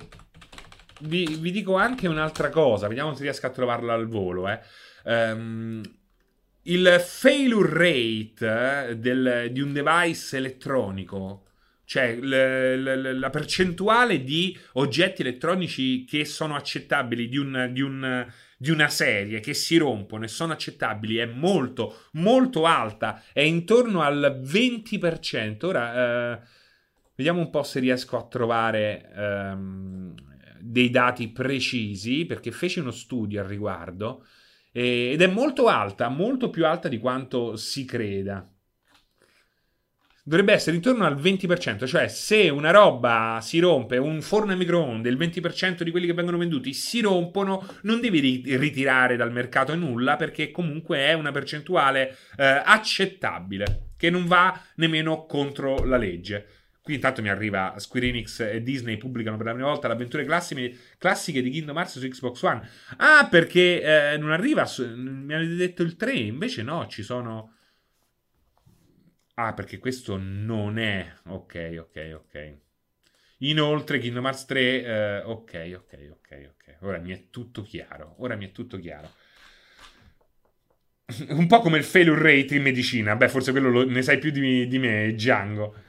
[1.02, 4.48] vi, vi, dico anche un'altra cosa, vediamo se riesco a trovarla al volo.
[4.48, 4.60] Eh.
[5.04, 5.82] Um,
[6.68, 11.44] il failure rate eh, del, di un device elettronico,
[11.86, 18.28] cioè l, l, la percentuale di oggetti elettronici che sono accettabili di, un, di, un,
[18.58, 24.02] di, una serie, che si rompono e sono accettabili, è molto, molto alta, è intorno
[24.02, 25.66] al 20%.
[25.66, 26.40] Ora, eh,
[27.16, 30.16] vediamo un po' se riesco a trovare ehm,
[30.67, 34.25] dei dati precisi, perché feci uno studio al riguardo
[34.71, 38.45] ed è molto alta, molto più alta di quanto si creda.
[40.21, 45.08] Dovrebbe essere intorno al 20%, cioè se una roba si rompe, un forno a microonde,
[45.08, 50.15] il 20% di quelli che vengono venduti si rompono, non devi ritirare dal mercato nulla
[50.15, 56.64] perché comunque è una percentuale eh, accettabile, che non va nemmeno contro la legge.
[56.86, 60.24] Qui intanto mi arriva Square Enix e Disney pubblicano per la prima volta le avventure
[60.24, 62.69] classiche, di Kingdom Hearts su Xbox One.
[62.98, 63.82] Ah, perché
[64.13, 67.56] eh, non arriva, su, mi avete detto il 3, invece no, ci sono...
[69.34, 71.12] Ah, perché questo non è...
[71.30, 72.58] Ok, ok, ok.
[73.39, 74.84] Inoltre Kingdom Hearts 3...
[74.84, 76.76] Eh, ok, ok, ok, ok.
[76.82, 79.10] Ora mi è tutto chiaro, ora mi è tutto chiaro.
[81.30, 83.15] Un po' come il failure rate in medicina.
[83.15, 85.85] Beh, forse quello lo, ne sai più di, di me, Django.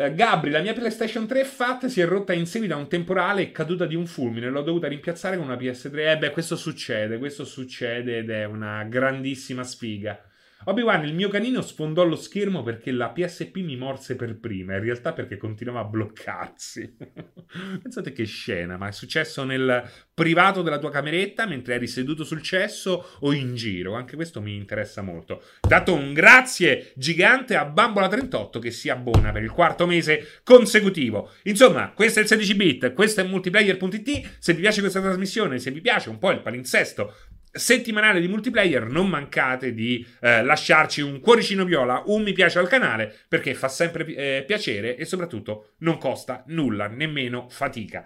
[0.00, 3.42] Eh, Gabri, la mia PlayStation 3 FAT si è rotta in seguito a un temporale
[3.42, 4.48] e caduta di un fulmine.
[4.48, 6.12] L'ho dovuta rimpiazzare con una PS3.
[6.12, 10.16] Eh beh, questo succede, questo succede ed è una grandissima sfiga.
[10.64, 14.82] Obi-Wan, il mio canino sfondò lo schermo perché la PSP mi morse per prima, in
[14.82, 16.96] realtà perché continuava a bloccarsi.
[17.80, 22.42] Pensate che scena, ma è successo nel privato della tua cameretta mentre eri seduto sul
[22.42, 23.94] cesso o in giro?
[23.94, 25.42] Anche questo mi interessa molto.
[25.60, 31.30] Dato un grazie gigante a Bambola38 che si abbona per il quarto mese consecutivo.
[31.44, 34.36] Insomma, questo è il 16 bit, questo è multiplayer.it.
[34.38, 37.14] Se vi piace questa trasmissione, se vi piace un po' il palinsesto
[37.52, 42.68] settimanale di multiplayer, non mancate di eh, lasciarci un cuoricino viola, un mi piace al
[42.68, 48.04] canale, perché fa sempre eh, piacere e soprattutto non costa nulla, nemmeno fatica.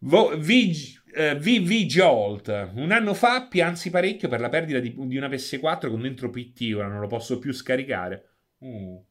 [0.00, 0.72] Vo- vi,
[1.14, 5.88] eh, VV Jolt, un anno fa piansi parecchio per la perdita di, di una PS4
[5.88, 8.30] con dentro PT, ora non lo posso più scaricare.
[8.58, 9.04] Uh.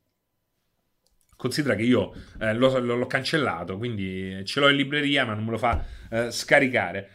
[1.35, 5.51] Considera che io eh, l'ho, l'ho, cancellato, quindi ce l'ho in libreria, ma non me
[5.51, 7.09] lo fa eh, scaricare.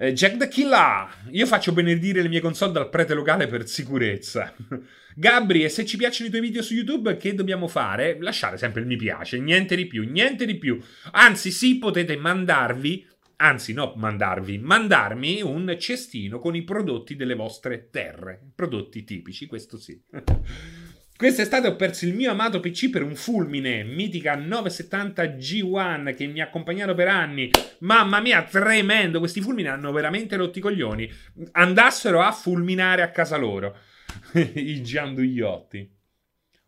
[0.00, 4.54] Eh, Jack the Killer, io faccio benedire le mie console dal prete locale per sicurezza.
[5.16, 8.16] Gabri, e se ci piacciono i tuoi video su YouTube, che dobbiamo fare?
[8.20, 10.80] Lasciare sempre il mi piace, niente di più, niente di più.
[11.10, 13.06] Anzi, sì, potete mandarvi
[13.40, 19.78] anzi no mandarvi, mandarmi un cestino con i prodotti delle vostre terre, prodotti tipici, questo
[19.78, 20.00] sì.
[21.18, 26.40] Quest'estate ho perso il mio amato PC per un fulmine, mitica 970 G1 che mi
[26.40, 27.50] ha accompagnato per anni.
[27.80, 29.18] Mamma mia, tremendo!
[29.18, 31.10] Questi fulmini hanno veramente rotti i coglioni.
[31.50, 33.76] Andassero a fulminare a casa loro.
[34.54, 35.96] I giandugliotti.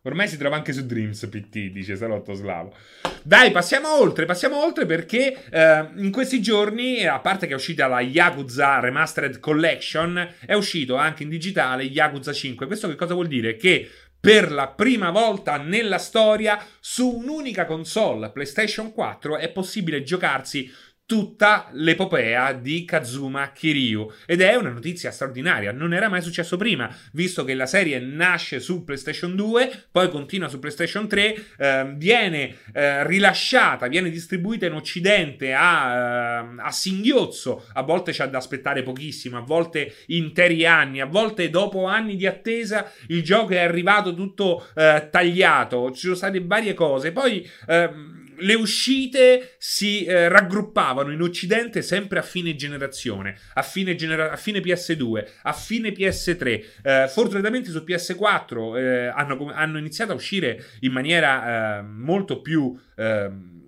[0.01, 2.75] Ormai si trova anche su Dreams PT, dice Salotto Slavo.
[3.23, 7.87] Dai, passiamo oltre, passiamo oltre perché eh, in questi giorni, a parte che è uscita
[7.87, 12.65] la Yakuza Remastered Collection, è uscito anche in digitale Yakuza 5.
[12.65, 13.55] Questo che cosa vuol dire?
[13.55, 13.89] Che
[14.21, 20.71] per la prima volta nella storia su un'unica console PlayStation 4 è possibile giocarsi
[21.11, 24.09] tutta l'epopea di Kazuma Kiryu.
[24.25, 28.61] Ed è una notizia straordinaria, non era mai successo prima, visto che la serie nasce
[28.61, 34.71] su PlayStation 2, poi continua su PlayStation 3, eh, viene eh, rilasciata, viene distribuita in
[34.71, 41.01] occidente a, eh, a, singhiozzo, a volte c'è da aspettare pochissimo, a volte interi anni,
[41.01, 46.15] a volte dopo anni di attesa il gioco è arrivato tutto eh, tagliato, ci sono
[46.15, 52.55] state varie cose, poi ehm, le uscite si eh, raggruppavano in Occidente sempre a fine
[52.55, 56.65] generazione, a fine, genera- a fine PS2, a fine PS3.
[56.83, 62.77] Eh, fortunatamente su PS4 eh, hanno, hanno, iniziato a uscire in maniera eh, molto più
[62.95, 63.60] ehm,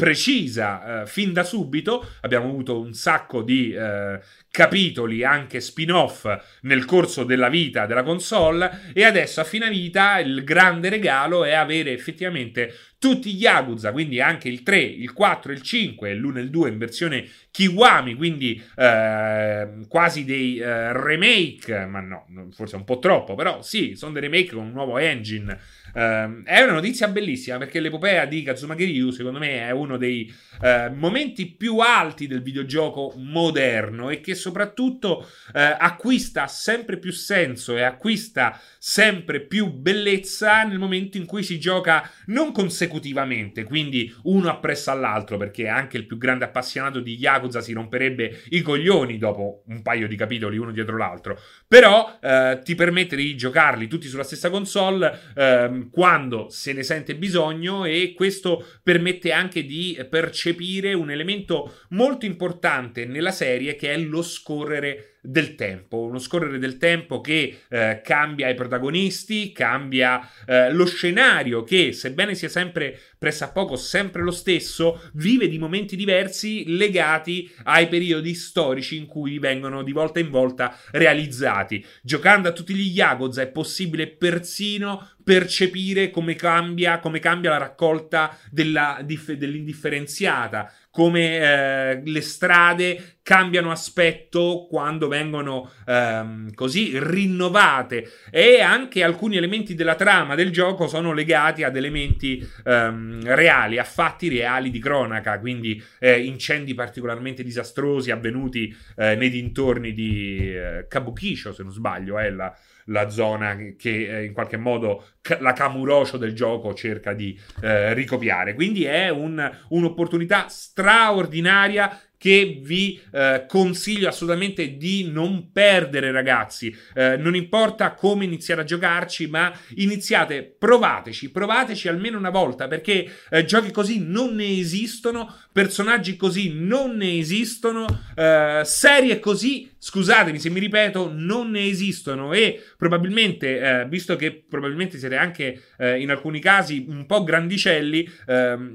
[0.00, 2.12] precisa eh, fin da subito.
[2.22, 4.18] Abbiamo avuto un sacco di eh,
[4.50, 6.26] capitoli, anche spin-off
[6.62, 8.92] nel corso della vita della console.
[8.94, 14.20] E adesso a fine vita il grande regalo è avere effettivamente tutti gli Yakuza, quindi
[14.20, 18.14] anche il 3, il 4, il 5 e l'1 e il 2 in versione Kiwami,
[18.14, 24.12] quindi eh, quasi dei eh, remake, ma no, forse un po' troppo, però sì, sono
[24.12, 25.58] dei remake con un nuovo engine.
[25.92, 30.32] Eh, è una notizia bellissima perché l'epopea di Kazuma Kiryu, secondo me, è uno dei
[30.62, 37.76] eh, momenti più alti del videogioco moderno e che soprattutto eh, acquista sempre più senso
[37.76, 44.48] e acquista sempre più bellezza nel momento in cui si gioca non consecutivamente, quindi uno
[44.48, 49.62] appresso all'altro, perché anche il più grande appassionato di Yakuza si romperebbe i coglioni dopo
[49.66, 54.22] un paio di capitoli uno dietro l'altro, però eh, ti permette di giocarli tutti sulla
[54.22, 61.10] stessa console eh, quando se ne sente bisogno e questo permette anche di percepire un
[61.10, 67.20] elemento molto importante nella serie che è lo scorrere del tempo, uno scorrere del tempo
[67.20, 74.22] che eh, cambia i protagonisti, cambia eh, lo scenario che, sebbene sia sempre pressappoco sempre
[74.22, 80.20] lo stesso, vive di momenti diversi legati ai periodi storici in cui vengono di volta
[80.20, 81.84] in volta realizzati.
[82.02, 88.36] Giocando a tutti gli Yakuza è possibile persino percepire come cambia, come cambia la raccolta
[88.50, 98.10] della, dell'indifferenziata, come eh, le strade cambiano aspetto quando vengono ehm, così rinnovate.
[98.30, 103.84] E anche alcuni elementi della trama del gioco sono legati ad elementi ehm, reali, a
[103.84, 110.86] fatti reali di cronaca, quindi eh, incendi particolarmente disastrosi avvenuti eh, nei dintorni di eh,
[110.88, 112.52] Kabukisho, se non sbaglio, è la,
[112.90, 115.04] la zona che eh, in qualche modo
[115.40, 118.54] la Kamurocho del gioco cerca di eh, ricopiare.
[118.54, 126.70] Quindi è un, un'opportunità straordinaria che vi eh, consiglio assolutamente di non perdere, ragazzi.
[126.92, 133.10] Eh, non importa come iniziare a giocarci, ma iniziate, provateci, provateci almeno una volta, perché
[133.30, 140.38] eh, giochi così non ne esistono, personaggi così non ne esistono, eh, serie così, scusatemi
[140.38, 145.98] se mi ripeto, non ne esistono e probabilmente, eh, visto che probabilmente siete anche eh,
[145.98, 148.08] in alcuni casi un po' grandicelli,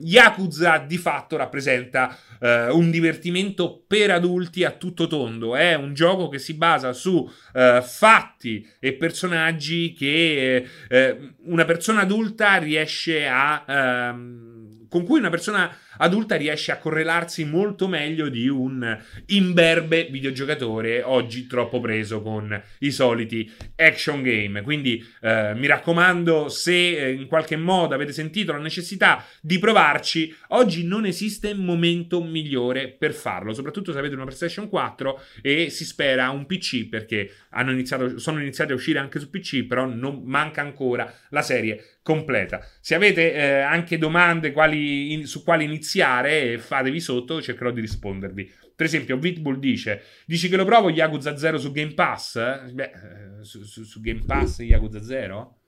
[0.01, 5.55] Yakuza di fatto rappresenta un divertimento divertimento per adulti a tutto tondo.
[5.55, 12.01] È un gioco che si basa su uh, fatti e personaggi che uh, una persona
[12.01, 14.13] adulta riesce a.
[14.13, 21.03] Uh, con cui una persona adulta riesce a correlarsi molto meglio di un imberbe videogiocatore
[21.03, 24.61] oggi troppo preso con i soliti action game.
[24.61, 30.33] Quindi eh, mi raccomando, se eh, in qualche modo avete sentito la necessità di provarci,
[30.49, 35.85] oggi non esiste momento migliore per farlo, soprattutto se avete una PlayStation 4 e si
[35.85, 37.31] spera un PC perché
[37.63, 42.65] iniziato, sono iniziati a uscire anche su PC, però non manca ancora la serie completa.
[42.81, 47.81] Se avete eh, anche domande quali in, su quali iniziare iniziare, fatevi sotto, cercherò di
[47.81, 48.51] rispondervi.
[48.75, 52.71] Per esempio, Vitbull dice: Dici che lo provo Yakuza 0 su Game Pass?
[52.71, 52.91] Beh,
[53.39, 55.59] eh, su, su, su Game Pass Yakuza 0?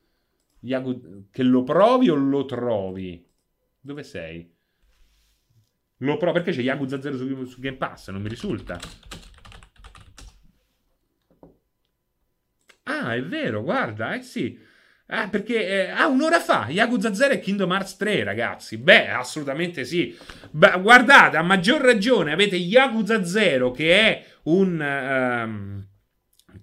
[0.62, 1.28] Yaku...
[1.32, 3.24] Che lo provi o lo trovi?
[3.80, 4.52] Dove sei?
[6.02, 8.10] Lo provo perché c'è Yakuza 0 su, su Game Pass?
[8.10, 8.80] Non mi risulta.
[12.84, 14.60] Ah, è vero, guarda, eh sì.
[15.10, 18.78] Ah, perché eh, ah, un'ora fa Yakuza 0 e Kingdom Hearts 3, ragazzi.
[18.78, 20.17] Beh, assolutamente sì.
[20.52, 24.80] Beh, guardate, a maggior ragione avete Yakuza 0 che è un.
[24.80, 25.87] Um,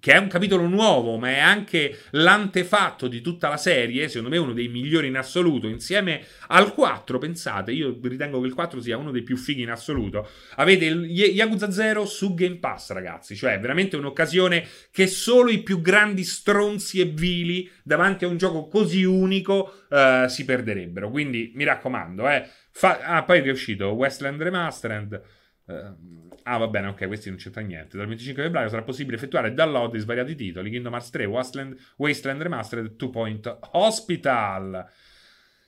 [0.05, 4.37] che è un capitolo nuovo, ma è anche l'antefatto di tutta la serie, secondo me
[4.37, 8.99] uno dei migliori in assoluto, insieme al 4, pensate, io ritengo che il 4 sia
[8.99, 10.29] uno dei più fighi in assoluto.
[10.57, 15.81] Avete il Yakuza 0 su Game Pass, ragazzi, cioè veramente un'occasione che solo i più
[15.81, 21.09] grandi stronzi e vili davanti a un gioco così unico uh, si perderebbero.
[21.09, 22.47] Quindi mi raccomando, eh.
[22.71, 25.23] Fa- ah, poi è uscito Westland Remastered.
[25.67, 27.97] Uh, Ah, va bene, ok, questi non c'entra niente.
[27.97, 32.43] Dal 25 febbraio sarà possibile effettuare download di svariati titoli: Kingdom Hearts 3, Wasteland, Wasteland
[32.43, 34.87] Remastered, Two Point Hospital.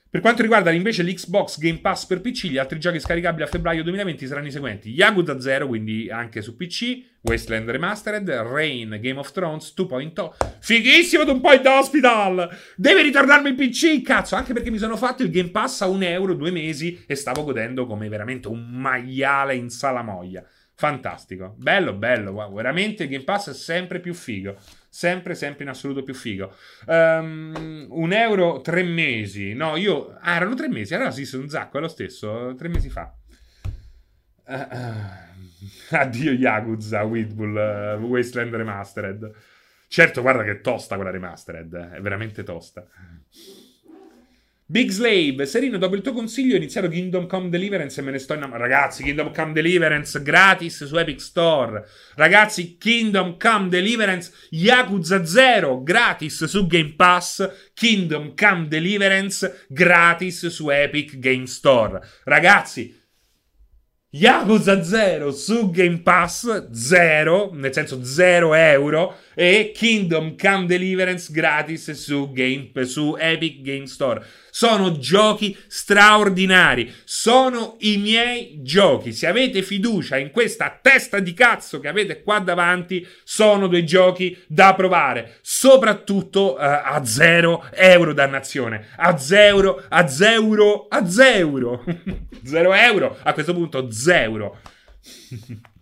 [0.09, 3.83] Per quanto riguarda invece l'Xbox Game Pass per PC, gli altri giochi scaricabili a febbraio
[3.83, 9.31] 2020 saranno i seguenti: Yakuza 0, quindi anche su PC, Wasteland Remastered, Rain, Game of
[9.33, 10.31] Thrones 2.0.
[10.59, 12.49] Fighissimo 2 Point Hospital!
[12.77, 16.01] Devi ritornarmi il PC, cazzo, anche perché mi sono fatto il Game Pass a un
[16.03, 20.41] euro due mesi e stavo godendo come veramente un maiale in salamoia.
[20.73, 21.55] Fantastico.
[21.57, 22.31] Bello, bello.
[22.31, 22.53] Wow.
[22.53, 24.55] Veramente il Game Pass è sempre più figo.
[24.89, 26.55] Sempre, sempre in assoluto più figo.
[26.85, 29.53] Um, un euro tre mesi.
[29.53, 30.17] No, io...
[30.21, 30.95] Ah, erano tre mesi.
[30.95, 32.55] Allora sì, sono un zacco, è lo stesso.
[32.57, 33.13] Tre mesi fa.
[34.45, 35.35] Uh, uh,
[35.95, 39.31] addio Yakuza, Whitbull, uh, Wasteland Remastered.
[39.87, 41.91] Certo, guarda che tosta quella Remastered.
[41.93, 42.85] È veramente tosta.
[44.69, 48.17] Big Slave, Serino, dopo il tuo consiglio ho iniziato Kingdom Come Deliverance e me ne
[48.17, 48.67] sto innamorando.
[48.67, 51.85] Ragazzi, Kingdom Come Deliverance gratis su Epic Store.
[52.15, 57.49] Ragazzi, Kingdom Come Deliverance Yakuza 0 gratis su Game Pass.
[57.73, 62.01] Kingdom Come Deliverance gratis su Epic Game Store.
[62.25, 62.93] Ragazzi,
[64.09, 71.91] Yakuza 0 su Game Pass 0, nel senso 0 euro, e Kingdom Come Deliverance gratis
[71.91, 74.23] su, Game, su Epic Game Store.
[74.57, 79.13] Sono giochi straordinari, sono i miei giochi.
[79.13, 84.35] Se avete fiducia in questa testa di cazzo che avete qua davanti, sono dei giochi
[84.47, 91.83] da provare, soprattutto uh, a 0 euro dannazione, a 0, a 0, a 0.
[92.43, 94.59] 0 euro, a questo punto 0.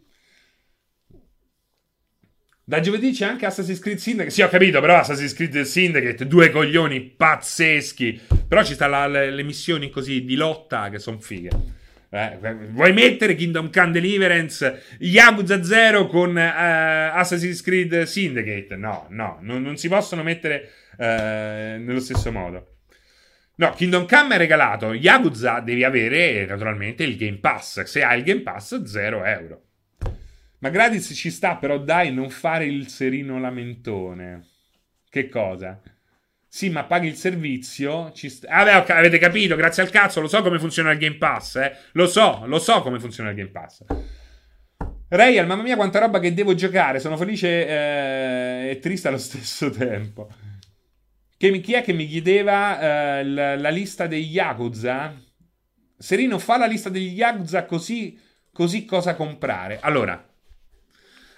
[2.67, 4.31] Da giovedì c'è anche Assassin's Creed Syndicate.
[4.31, 8.21] Sì, ho capito, però Assassin's Creed Syndicate, due coglioni pazzeschi.
[8.47, 11.49] Però ci stanno le, le, missioni così di lotta che sono fighe.
[12.09, 12.39] Eh,
[12.71, 18.75] vuoi mettere Kingdom Come Deliverance, Yakuza 0 con uh, Assassin's Creed Syndicate?
[18.75, 22.77] No, no, non, non si possono mettere uh, nello stesso modo.
[23.57, 24.91] No, Kingdom Come è regalato.
[24.91, 27.83] Yakuza devi avere naturalmente il Game Pass.
[27.83, 29.61] Se hai il Game Pass, 0 euro.
[30.59, 34.47] Ma gratis ci sta, però dai, non fare il serino lamentone.
[35.09, 35.81] Che cosa?
[36.47, 38.11] Sì, ma paghi il servizio.
[38.13, 38.47] Ci sta...
[38.49, 41.75] ah, beh, avete capito, grazie al cazzo, lo so come funziona il Game Pass, eh.
[41.91, 43.83] Lo so, lo so come funziona il Game Pass.
[45.07, 46.99] Real, mamma mia, quanta roba che devo giocare.
[46.99, 50.29] Sono felice eh, e triste allo stesso tempo.
[51.37, 55.13] Che, chi è che mi chiedeva eh, la, la, lista degli Yakuza?
[55.97, 58.17] Serino, fa la lista degli Yakuza così,
[58.51, 59.79] così cosa comprare.
[59.81, 60.25] Allora,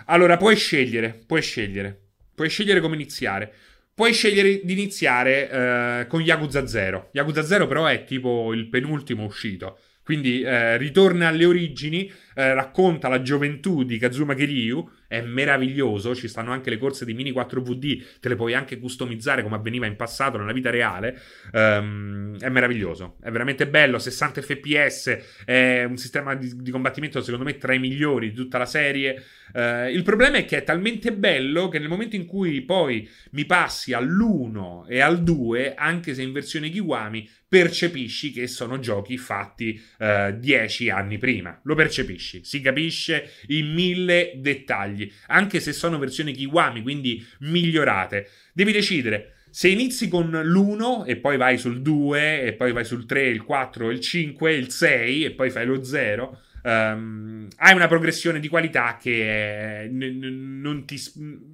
[0.08, 2.01] allora, puoi scegliere, puoi scegliere.
[2.36, 3.51] Puoi scegliere come iniziare.
[3.93, 7.10] Puoi scegliere di iniziare eh, con Yakuza 0.
[7.14, 9.80] Yakuza 0 però è tipo il penultimo uscito.
[10.03, 16.28] Quindi eh, ritorna alle origini, eh, racconta la gioventù di Kazuma Kiryu, è meraviglioso, ci
[16.28, 19.95] stanno anche le corse di Mini 4VD, te le puoi anche customizzare come avveniva in
[19.95, 21.20] passato nella vita reale,
[21.53, 27.45] um, è meraviglioso, è veramente bello, 60 fps, è un sistema di, di combattimento secondo
[27.45, 31.14] me tra i migliori di tutta la serie, uh, il problema è che è talmente
[31.14, 36.22] bello che nel momento in cui poi mi passi all'1 e al 2, anche se
[36.22, 41.59] in versione Kiwami, percepisci che sono giochi fatti uh, dieci anni prima.
[41.63, 48.29] Lo percepisci, si capisce in mille dettagli, anche se sono versioni Kiwami, quindi migliorate.
[48.53, 53.05] Devi decidere se inizi con l'1 e poi vai sul 2 e poi vai sul
[53.05, 57.88] 3, il 4, il 5, il 6 e poi fai lo 0 um, hai una
[57.88, 60.99] progressione di qualità che è, n- non, ti,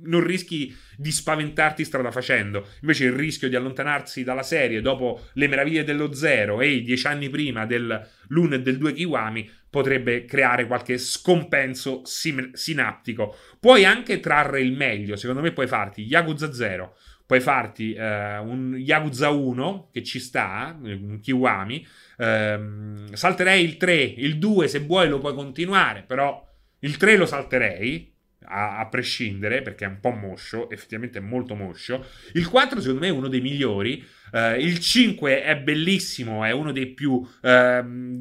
[0.03, 2.67] non rischi di spaventarti strada facendo.
[2.81, 7.07] Invece il rischio di allontanarsi dalla serie dopo le meraviglie dello zero e i dieci
[7.07, 13.35] anni prima dell'1 e del 2 Kiwami potrebbe creare qualche scompenso sim- sinaptico.
[13.59, 16.95] Puoi anche trarre il meglio, secondo me puoi farti Yakuza 0,
[17.25, 18.01] puoi farti uh,
[18.47, 21.85] un Yakuza 1 che ci sta, un Kiwami,
[22.17, 26.45] Ehm, salterei il 3, il 2 se vuoi lo puoi continuare, però
[26.79, 28.12] il 3 lo salterei.
[28.45, 32.05] A, a, prescindere perché è un po' moscio, effettivamente è molto moscio.
[32.33, 34.03] Il 4 secondo me è uno dei migliori.
[34.31, 37.29] Uh, il 5 è bellissimo, è uno dei più uh,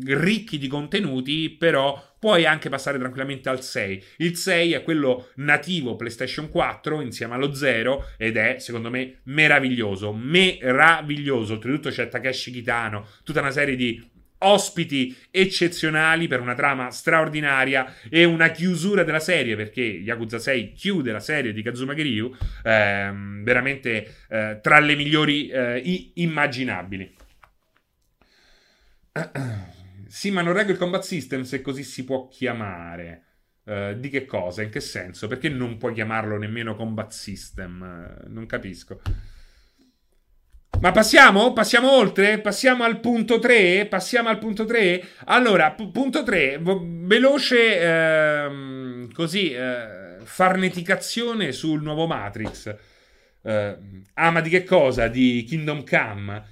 [0.04, 4.04] ricchi di contenuti, però puoi anche passare tranquillamente al 6.
[4.18, 10.12] Il 6 è quello nativo PlayStation 4 insieme allo 0 ed è secondo me meraviglioso,
[10.12, 11.54] meraviglioso.
[11.54, 14.10] Oltretutto c'è Takeshi Kitano, tutta una serie di
[14.46, 21.12] ospiti eccezionali per una trama straordinaria e una chiusura della serie perché Yakuza 6 chiude
[21.12, 27.14] la serie di Kazuma Kiryu ehm, veramente eh, tra le migliori eh, immaginabili.
[30.12, 33.24] Sì, ma non reggo il combat system se così si può chiamare.
[33.64, 34.60] Uh, di che cosa?
[34.60, 35.26] In che senso?
[35.26, 38.18] Perché non puoi chiamarlo nemmeno combat system?
[38.26, 39.00] Non capisco.
[40.82, 41.52] Ma passiamo?
[41.52, 42.40] Passiamo oltre?
[42.40, 43.86] Passiamo al punto 3?
[43.86, 45.00] Passiamo al punto 3?
[45.26, 52.76] Allora, p- punto 3, veloce ehm, così eh, farneticazione sul nuovo Matrix.
[53.44, 53.78] Eh,
[54.14, 55.06] ah, ma di che cosa?
[55.06, 56.44] Di Kingdom Come?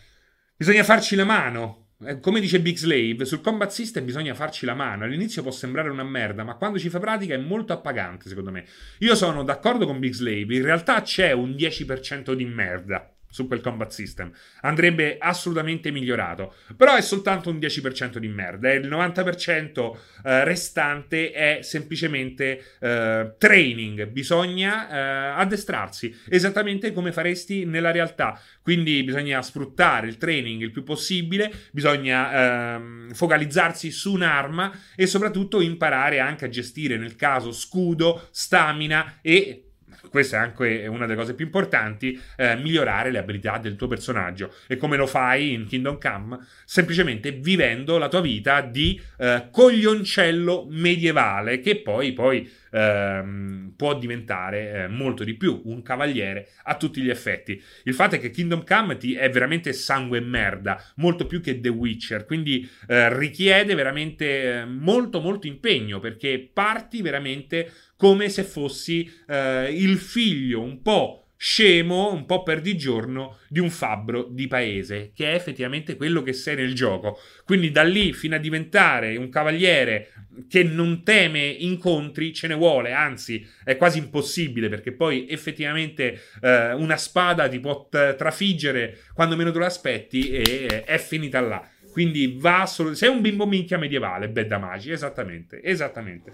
[0.56, 1.88] Bisogna farci la mano.
[2.04, 5.02] Eh, come dice Big Slave, sul combat system bisogna farci la mano.
[5.02, 8.64] All'inizio può sembrare una merda, ma quando ci fa pratica è molto appagante, secondo me.
[8.98, 13.60] Io sono d'accordo con Big Slave, in realtà c'è un 10% di merda su quel
[13.60, 14.30] combat system.
[14.62, 16.54] Andrebbe assolutamente migliorato.
[16.76, 18.70] Però è soltanto un 10% di merda.
[18.70, 24.06] E il 90% eh, restante è semplicemente eh, training.
[24.08, 28.38] Bisogna eh, addestrarsi esattamente come faresti nella realtà.
[28.62, 35.60] Quindi bisogna sfruttare il training il più possibile, bisogna ehm, focalizzarsi su un'arma e soprattutto
[35.60, 39.69] imparare anche a gestire nel caso scudo, stamina e
[40.08, 44.54] questa è anche una delle cose più importanti, eh, migliorare le abilità del tuo personaggio.
[44.66, 46.38] E come lo fai in Kingdom Come?
[46.64, 54.84] Semplicemente vivendo la tua vita di eh, coglioncello medievale che poi, poi ehm, può diventare
[54.84, 57.62] eh, molto di più un cavaliere a tutti gli effetti.
[57.84, 61.60] Il fatto è che Kingdom Come ti è veramente sangue e merda, molto più che
[61.60, 67.70] The Witcher, quindi eh, richiede veramente eh, molto molto impegno perché parti veramente
[68.00, 74.24] come se fossi eh, il figlio un po' scemo, un po' perdigiorno di un fabbro
[74.30, 77.18] di paese, che è effettivamente quello che sei nel gioco.
[77.44, 80.12] Quindi da lì fino a diventare un cavaliere
[80.48, 86.72] che non teme incontri, ce ne vuole, anzi è quasi impossibile perché poi effettivamente eh,
[86.72, 91.68] una spada ti può t- trafiggere quando meno te lo aspetti e è finita là.
[91.92, 92.94] Quindi va solo...
[92.94, 96.32] Sei un bimbo minchia medievale, Bedda Magi, esattamente, esattamente.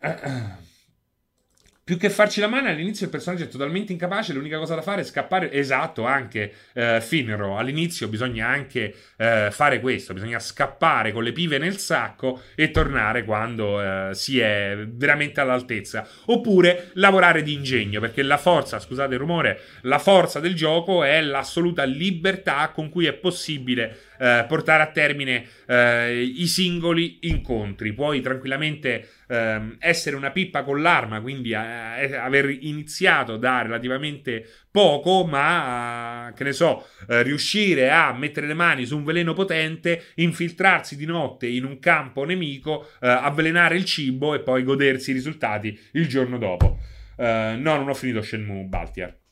[1.88, 5.00] più che farci la mano all'inizio il personaggio è totalmente incapace, l'unica cosa da fare
[5.00, 5.50] è scappare.
[5.50, 7.56] Esatto, anche eh, Finro.
[7.56, 13.24] All'inizio bisogna anche eh, fare questo, bisogna scappare con le pive nel sacco e tornare
[13.24, 16.06] quando eh, si è veramente all'altezza.
[16.26, 21.22] Oppure lavorare di ingegno, perché la forza, scusate il rumore, la forza del gioco è
[21.22, 27.92] l'assoluta libertà con cui è possibile eh, portare a termine eh, i singoli incontri.
[27.92, 35.24] Puoi tranquillamente ehm, essere una pippa con l'arma, quindi eh, aver iniziato da relativamente poco,
[35.24, 40.96] ma che ne so, eh, riuscire a mettere le mani su un veleno potente, infiltrarsi
[40.96, 45.78] di notte in un campo nemico, eh, avvelenare il cibo e poi godersi i risultati
[45.92, 46.78] il giorno dopo.
[47.18, 49.27] No, non ho finito Shenmue Baltiar.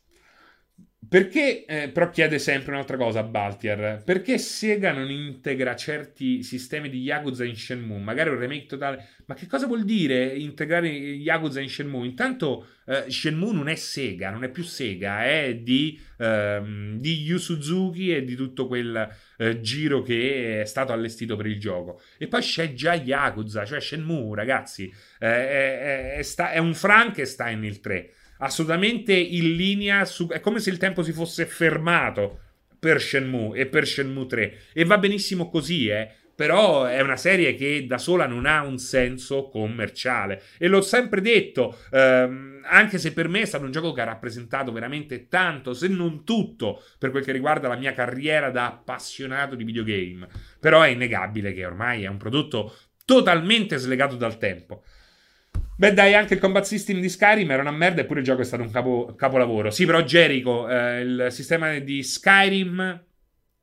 [1.08, 6.88] Perché, eh, però chiede sempre un'altra cosa a Baltier, perché Sega non integra certi sistemi
[6.88, 7.98] di Yakuza in Shenmue?
[7.98, 9.08] Magari un remake totale.
[9.26, 12.06] Ma che cosa vuol dire integrare Yakuza in Shenmue?
[12.06, 17.38] Intanto eh, Shenmue non è Sega, non è più Sega, è di, ehm, di Yu
[17.38, 22.00] Suzuki e di tutto quel eh, giro che è stato allestito per il gioco.
[22.18, 27.62] E poi c'è già Yakuza, cioè Shenmue, ragazzi, eh, è, è, sta, è un Frankenstein
[27.64, 30.28] il 3 assolutamente in linea su...
[30.28, 32.40] è come se il tempo si fosse fermato
[32.78, 36.10] per Shenmue e per Shenmue 3 e va benissimo così eh.
[36.36, 40.42] Però è una serie che da sola non ha un senso commerciale.
[40.58, 44.04] E l'ho sempre detto ehm, anche se per me è stato un gioco che ha
[44.04, 49.54] rappresentato veramente tanto se non tutto per quel che riguarda la mia carriera da appassionato
[49.54, 50.28] di videogame.
[50.60, 52.76] Però è innegabile che ormai è un prodotto
[53.06, 54.84] totalmente slegato dal tempo
[55.78, 58.44] Beh, dai, anche il combat system di Skyrim era una merda, eppure il gioco è
[58.44, 59.70] stato un capo, capolavoro.
[59.70, 63.04] Sì, però Jericho, eh, il sistema di Skyrim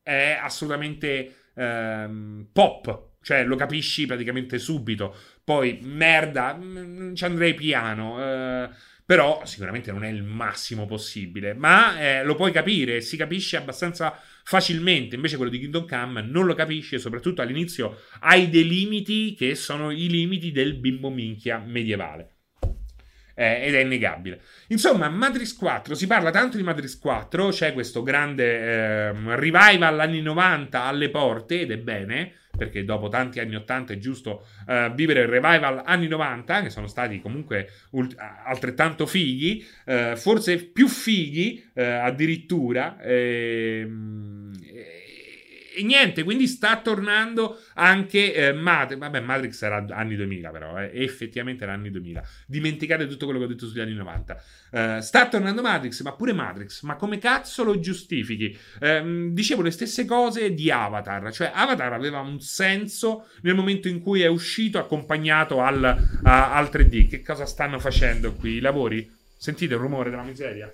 [0.04, 5.16] è assolutamente ehm, pop, cioè lo capisci praticamente subito.
[5.44, 8.22] Poi, merda, mm, ci andrei piano.
[8.22, 8.70] Eh,
[9.06, 14.18] però sicuramente non è il massimo possibile, ma eh, lo puoi capire, si capisce abbastanza
[14.43, 19.36] facilmente, invece quello di Kingdom Come non lo capisci e soprattutto all'inizio hai dei limiti
[19.36, 22.30] che sono i limiti del bimbo minchia medievale.
[23.36, 24.41] Eh, ed è innegabile.
[24.68, 30.22] Insomma, Matrix 4, si parla tanto di Matrix 4, c'è questo grande eh, revival anni
[30.22, 35.22] 90 alle porte ed è bene perché dopo tanti anni 80 è giusto uh, vivere
[35.22, 41.64] il revival anni 90, che sono stati comunque ult- altrettanto fighi, uh, forse più fighi
[41.74, 42.97] uh, addirittura.
[43.01, 44.53] Ehm,
[45.76, 48.99] e niente, quindi sta tornando anche eh, Matrix.
[48.99, 52.24] Vabbè, Matrix era anni 2000, però, eh, effettivamente era anni 2000.
[52.45, 54.43] Dimenticate tutto quello che ho detto sugli anni 90.
[54.71, 58.57] Uh, sta tornando Matrix, ma pure Matrix, ma come cazzo lo giustifichi?
[58.80, 64.01] Uh, dicevo le stesse cose di Avatar, cioè Avatar aveva un senso nel momento in
[64.01, 65.84] cui è uscito accompagnato al,
[66.24, 67.07] a, al 3D.
[67.07, 68.53] Che cosa stanno facendo qui?
[68.53, 69.09] I lavori?
[69.38, 70.74] Sentite il rumore della miseria?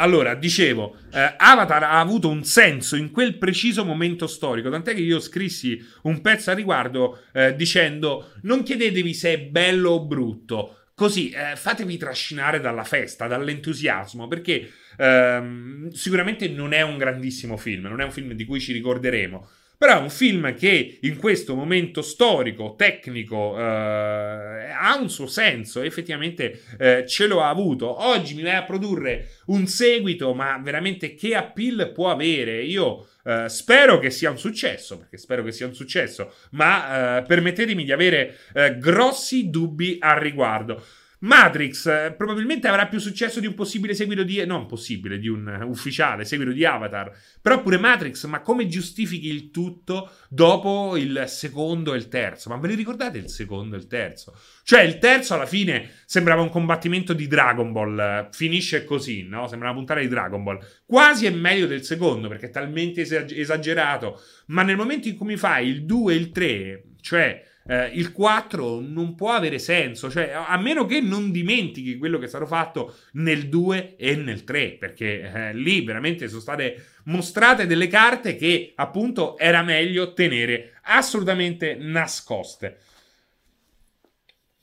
[0.00, 5.00] Allora, dicevo, eh, Avatar ha avuto un senso in quel preciso momento storico, tant'è che
[5.00, 10.84] io scrissi un pezzo a riguardo eh, dicendo non chiedetevi se è bello o brutto,
[10.94, 17.86] così eh, fatevi trascinare dalla festa, dall'entusiasmo, perché ehm, sicuramente non è un grandissimo film,
[17.86, 19.48] non è un film di cui ci ricorderemo,
[19.78, 25.82] però è un film che in questo momento storico, tecnico, eh, ha un suo senso,
[25.82, 28.04] effettivamente eh, ce l'ho avuto.
[28.04, 32.64] Oggi mi vai a produrre un seguito, ma veramente che appeal può avere?
[32.64, 37.22] Io eh, spero che sia un successo, perché spero che sia un successo, ma eh,
[37.22, 40.82] permettetemi di avere eh, grossi dubbi al riguardo.
[41.20, 44.44] Matrix eh, probabilmente avrà più successo di un possibile seguito di.
[44.46, 47.10] Non possibile, di un ufficiale seguito di Avatar.
[47.40, 52.50] Però pure Matrix, ma come giustifichi il tutto dopo il secondo e il terzo?
[52.50, 54.36] Ma ve li ricordate il secondo e il terzo?
[54.62, 58.28] Cioè, il terzo alla fine sembrava un combattimento di Dragon Ball.
[58.30, 59.48] Finisce così, no?
[59.48, 60.60] Sembra una puntata di Dragon Ball.
[60.84, 64.20] Quasi è meglio del secondo perché è talmente esagerato.
[64.46, 68.12] Ma nel momento in cui mi fai il 2 e il 3, cioè eh, il
[68.12, 72.46] 4 non può avere senso, cioè a meno che non dimentichi quello che è stato
[72.46, 78.36] fatto nel 2 e nel 3, perché eh, lì veramente sono state mostrate delle carte
[78.36, 82.78] che appunto era meglio tenere assolutamente nascoste.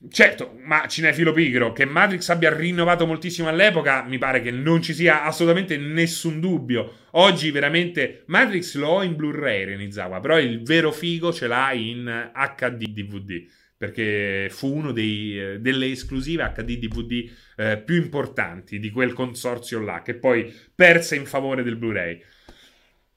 [0.09, 4.93] Certo, ma cinefilo pigro, che Matrix abbia rinnovato moltissimo all'epoca, mi pare che non ci
[4.93, 7.05] sia assolutamente nessun dubbio.
[7.11, 12.31] Oggi veramente Matrix lo ho in Blu-ray Renizawa, però il vero figo ce l'ha in
[12.33, 13.45] HD DVD,
[13.77, 20.01] perché fu uno dei, delle esclusive HD DVD eh, più importanti di quel consorzio là,
[20.01, 22.21] che poi perse in favore del Blu-ray.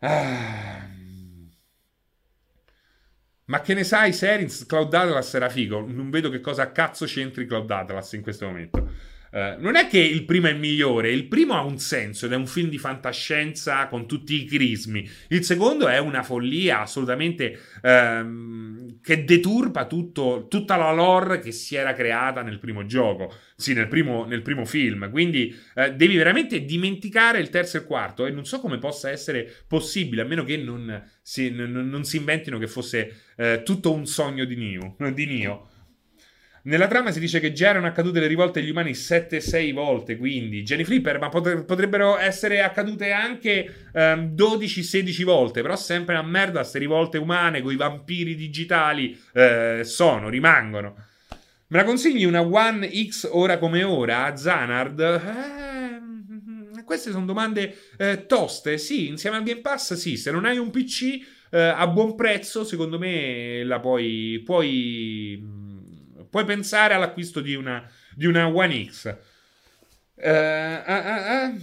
[0.01, 0.97] Ah...
[3.49, 5.80] Ma che ne sai, Serins, Cloud Atlas era figo.
[5.80, 8.88] Non vedo che cosa cazzo c'entri Cloud Atlas in questo momento.
[9.31, 12.33] Uh, non è che il primo è il migliore, il primo ha un senso ed
[12.33, 15.09] è un film di fantascienza con tutti i crismi.
[15.29, 21.76] Il secondo è una follia assolutamente uh, che deturpa tutto, tutta la lore che si
[21.76, 25.11] era creata nel primo gioco, sì, nel primo, nel primo film.
[25.11, 29.11] Quindi uh, devi veramente dimenticare il terzo e il quarto e non so come possa
[29.11, 33.93] essere possibile, a meno che non si, non, non si inventino che fosse eh, tutto
[33.93, 34.97] un sogno di Neo.
[35.12, 35.68] Di Neo.
[36.62, 40.62] Nella trama si dice che già erano accadute le rivolte agli umani 7-6 volte, quindi
[40.62, 46.78] Jenny Flipper, ma potrebbero essere accadute anche um, 12-16 volte, però sempre una merda queste
[46.78, 50.96] rivolte umane con i vampiri digitali eh, sono, rimangono.
[51.68, 55.00] Me la consigli una One X ora come ora, Zanard?
[55.00, 60.56] Eh, queste sono domande eh, toste, sì, insieme al Game Pass, sì, se non hai
[60.56, 65.66] un PC eh, a buon prezzo, secondo me la puoi, puoi
[66.29, 69.16] puoi pensare all'acquisto di una, di una One X.
[70.14, 71.61] Uh, uh, uh,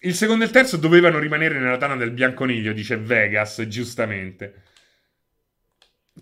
[0.00, 4.62] il secondo e il terzo dovevano rimanere nella tana del bianconiglio, dice Vegas, giustamente.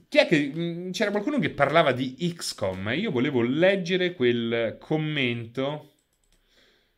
[0.08, 0.52] Chi è che.
[0.54, 2.92] Mm, c'era qualcuno che parlava di XCOM.
[2.94, 5.90] Io volevo leggere quel commento.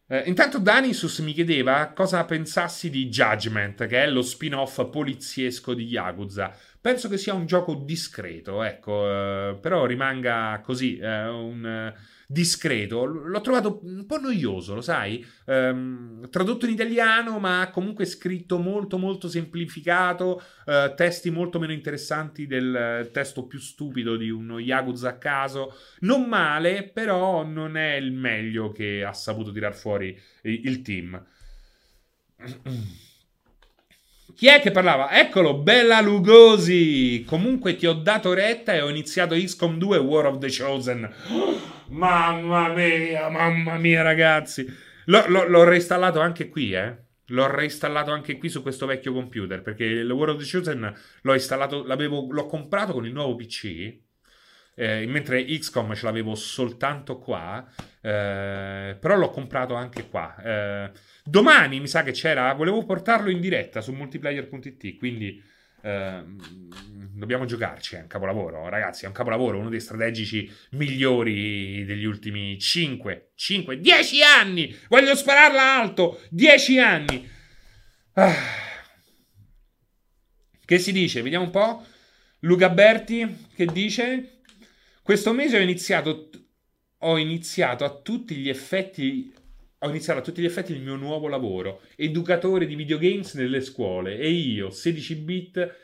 [0.08, 5.84] Eh, intanto Danisus mi chiedeva cosa pensassi di Judgment, che è lo spin-off poliziesco di
[5.84, 6.56] Yakuza.
[6.86, 11.92] Penso che sia un gioco discreto, ecco, eh, però rimanga così, eh, un eh,
[12.28, 13.04] discreto.
[13.04, 15.26] L'ho trovato un po' noioso, lo sai?
[15.46, 22.46] Ehm, tradotto in italiano, ma comunque scritto molto molto semplificato, eh, testi molto meno interessanti
[22.46, 25.74] del testo più stupido di uno Yakuza a caso.
[26.02, 31.20] Non male, però non è il meglio che ha saputo tirar fuori il team.
[34.36, 35.18] Chi è che parlava?
[35.18, 37.24] Eccolo, Bella Lugosi.
[37.26, 41.10] Comunque ti ho dato retta e ho iniziato XCOM 2 War of the Chosen.
[41.30, 41.58] Oh,
[41.88, 44.66] mamma mia, mamma mia, ragazzi.
[45.06, 46.94] L'ho, l'ho, l'ho reinstallato anche qui, eh.
[47.28, 51.32] L'ho reinstallato anche qui su questo vecchio computer perché il War of the Chosen l'ho
[51.32, 54.00] installato, l'ho comprato con il nuovo PC.
[54.78, 57.66] Eh, mentre XCOM ce l'avevo soltanto qua,
[58.02, 60.36] eh, però l'ho comprato anche qua.
[60.36, 60.90] Eh,
[61.28, 65.42] Domani mi sa che c'era, volevo portarlo in diretta su multiplayer.it, quindi
[65.82, 66.22] eh,
[67.12, 72.56] dobbiamo giocarci, è un capolavoro, ragazzi, è un capolavoro, uno dei strategici migliori degli ultimi
[72.56, 74.76] 5, 5, 10 anni!
[74.88, 76.20] Voglio spararla alto!
[76.30, 77.28] 10 anni!
[78.12, 78.34] Ah.
[80.64, 81.22] Che si dice?
[81.22, 81.84] Vediamo un po'.
[82.40, 84.42] Luca Berti che dice:
[85.02, 86.30] Questo mese ho iniziato,
[86.98, 89.32] ho iniziato a tutti gli effetti
[89.78, 94.18] ho iniziato a tutti gli effetti il mio nuovo lavoro, educatore di videogames nelle scuole
[94.18, 95.74] e io, 16 bit,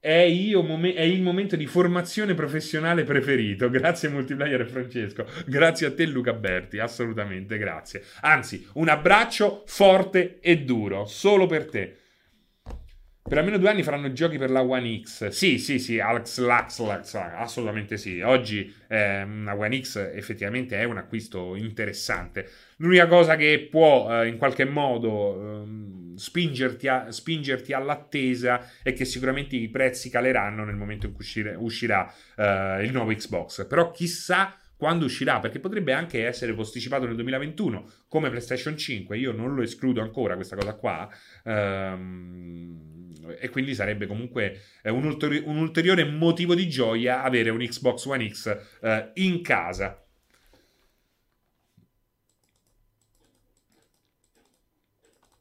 [0.00, 0.64] è, io,
[0.94, 3.68] è, il momento di formazione professionale preferito.
[3.70, 8.02] Grazie Multiplayer Francesco, grazie a te Luca Berti, assolutamente grazie.
[8.20, 11.96] Anzi, un abbraccio forte e duro, solo per te.
[13.28, 15.28] Per almeno due anni faranno giochi per la One X.
[15.28, 18.22] Sì, sì, sì, Alex Lax, Lax assolutamente sì.
[18.22, 22.48] Oggi eh, One X effettivamente è un acquisto interessante.
[22.76, 29.04] L'unica cosa che può eh, in qualche modo eh, spingerti, a, spingerti, all'attesa è che
[29.04, 33.66] sicuramente i prezzi caleranno nel momento in cui uscire, uscirà eh, il nuovo Xbox.
[33.66, 39.18] Però chissà quando uscirà, perché potrebbe anche essere posticipato nel 2021 come PlayStation 5.
[39.18, 41.08] Io non lo escludo ancora questa cosa qua.
[41.44, 47.58] Ehm, e quindi sarebbe comunque eh, un, ulteri- un, ulteriore motivo di gioia avere un
[47.58, 50.00] Xbox One X eh, in casa.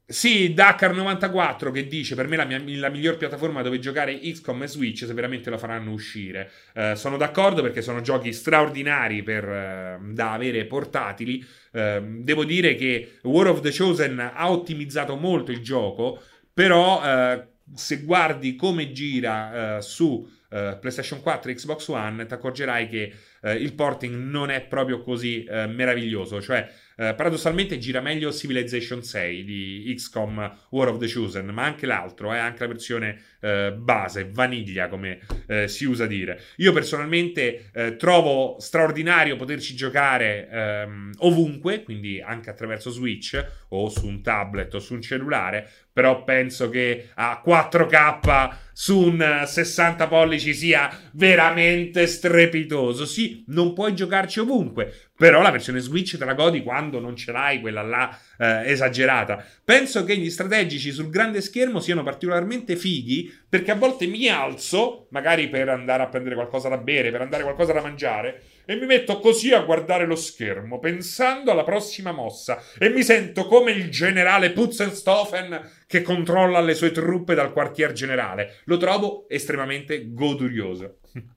[0.09, 4.67] Sì, Dakar94 che dice per me la, mia, la, miglior piattaforma dove giocare XCOM e
[4.67, 6.49] Switch se veramente lo faranno uscire.
[6.75, 11.45] Uh, sono d'accordo perché sono giochi straordinari per, uh, da avere portatili.
[11.73, 17.45] Uh, devo dire che War of the Chosen ha ottimizzato molto il gioco, però
[17.75, 23.13] se guardi come gira su PlayStation 4 e Xbox One ti accorgerai che
[23.59, 26.41] il porting non è proprio così meraviglioso.
[26.41, 26.67] Cioè
[26.97, 32.33] eh, paradossalmente gira meglio Civilization 6 di XCOM War of the Chosen, ma anche l'altro,
[32.33, 36.41] eh, anche la versione eh, base, vaniglia come eh, si usa dire.
[36.57, 44.07] Io personalmente eh, trovo straordinario poterci giocare ehm, ovunque, quindi anche attraverso Switch o su
[44.07, 50.53] un tablet o su un cellulare, però penso che a 4K su un 60 pollici
[50.53, 53.05] sia veramente strepitoso.
[53.05, 57.31] Sì, non puoi giocarci ovunque, però la versione Switch te la godi quando non ce
[57.31, 59.43] l'hai quella là eh, esagerata.
[59.63, 65.07] Penso che gli strategici sul grande schermo siano particolarmente fighi perché a volte mi alzo,
[65.09, 68.85] magari per andare a prendere qualcosa da bere, per andare qualcosa da mangiare, e mi
[68.85, 73.89] metto così a guardare lo schermo, pensando alla prossima mossa, e mi sento come il
[73.89, 78.57] generale Putzenstoffen che controlla le sue truppe dal quartier generale.
[78.65, 80.99] Lo trovo estremamente godurioso.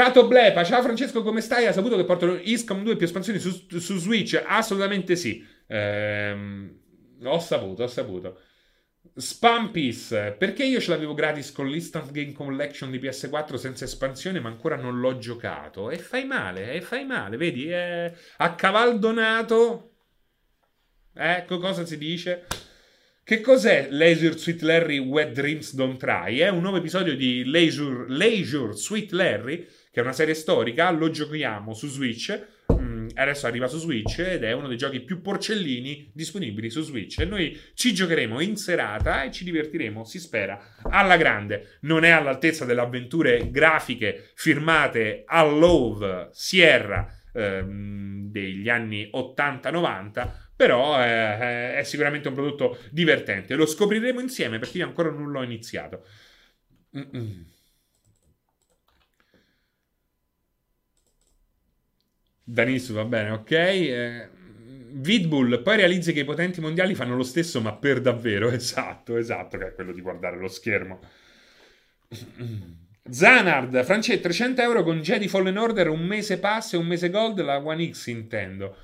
[0.00, 1.66] Cato Blepa, ciao Francesco, come stai?
[1.66, 4.42] Hai saputo che portano ISCOM 2 più espansioni su, su Switch?
[4.46, 5.46] Assolutamente sì.
[5.66, 6.74] Ehm,
[7.22, 8.40] ho saputo, ho saputo.
[9.14, 14.48] Spampis, perché io ce l'avevo gratis con l'Instant Game Collection di PS4 senza espansione, ma
[14.48, 15.90] ancora non l'ho giocato?
[15.90, 17.68] E fai male, e fai male, vedi?
[17.68, 19.96] È a cavaldonato.
[21.12, 22.46] Ecco cosa si dice.
[23.22, 26.38] Che cos'è Leisure Sweet Larry Wet Dreams Don't Try?
[26.38, 31.10] È un nuovo episodio di Leisure, Leisure Sweet Larry che è una serie storica, lo
[31.10, 32.46] giochiamo su Switch.
[32.72, 37.18] Mm, adesso arriva su Switch ed è uno dei giochi più porcellini disponibili su Switch.
[37.18, 41.78] E noi ci giocheremo in serata e ci divertiremo, si spera, alla grande.
[41.80, 50.98] Non è all'altezza delle avventure grafiche firmate a Love Sierra ehm, degli anni 80-90, però
[50.98, 53.54] è, è, sicuramente un prodotto divertente.
[53.56, 56.04] Lo scopriremo insieme perché io ancora non l'ho iniziato.
[56.96, 57.58] Mm-mm.
[62.52, 63.50] Danissimo, va bene, ok.
[63.52, 64.28] Eh,
[64.92, 68.50] Vidbull, poi realizzi che i potenti mondiali fanno lo stesso, ma per davvero.
[68.50, 71.00] Esatto, esatto, che è quello di guardare lo schermo.
[73.08, 77.40] Zanard, Francesco, 300 euro con Jedi Fallen Order, un mese pass e un mese gold,
[77.40, 78.76] la One X intendo.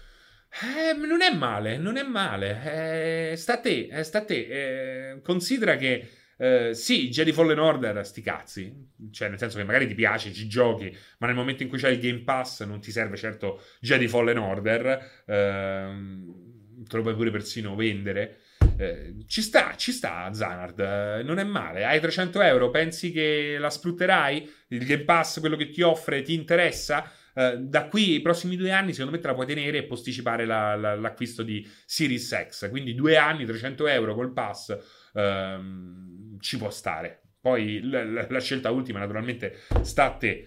[0.62, 3.32] Eh, non è male, non è male.
[3.32, 5.12] Eh, sta a te, eh, sta a te.
[5.12, 6.08] Eh, considera che
[6.38, 8.88] eh, sì, Jedi Fallen Order, sti cazzi.
[9.10, 11.94] Cioè, nel senso che magari ti piace, ci giochi, ma nel momento in cui c'hai
[11.94, 15.24] il Game Pass non ti serve certo Jedi Fallen Order.
[15.26, 18.40] Ehm, te lo puoi pure persino vendere.
[18.78, 21.84] Eh, ci sta, ci sta Zanard, eh, non è male.
[21.84, 24.52] Hai 300 euro, pensi che la sfrutterai?
[24.68, 27.10] Il Game Pass, quello che ti offre, ti interessa?
[27.36, 30.46] Uh, da qui ai prossimi due anni, secondo me, te la puoi tenere e posticipare
[30.46, 32.70] la, la, l'acquisto di Series X.
[32.70, 34.74] Quindi due anni, 300 euro col pass.
[35.16, 37.22] Um, ci può stare.
[37.40, 40.46] Poi la, la scelta ultima, naturalmente, sta a te.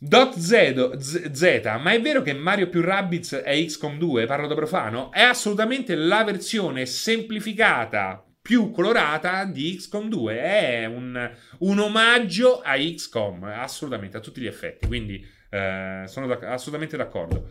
[0.00, 4.26] Dot Z, Z, ma è vero che Mario più Rabbids è XCOM 2?
[4.26, 5.10] Parlo da profano?
[5.10, 10.40] È assolutamente la versione semplificata, più colorata di XCOM 2.
[10.40, 14.86] È un, un omaggio a XCOM, assolutamente, a tutti gli effetti.
[14.86, 17.50] Quindi eh, sono da, assolutamente d'accordo.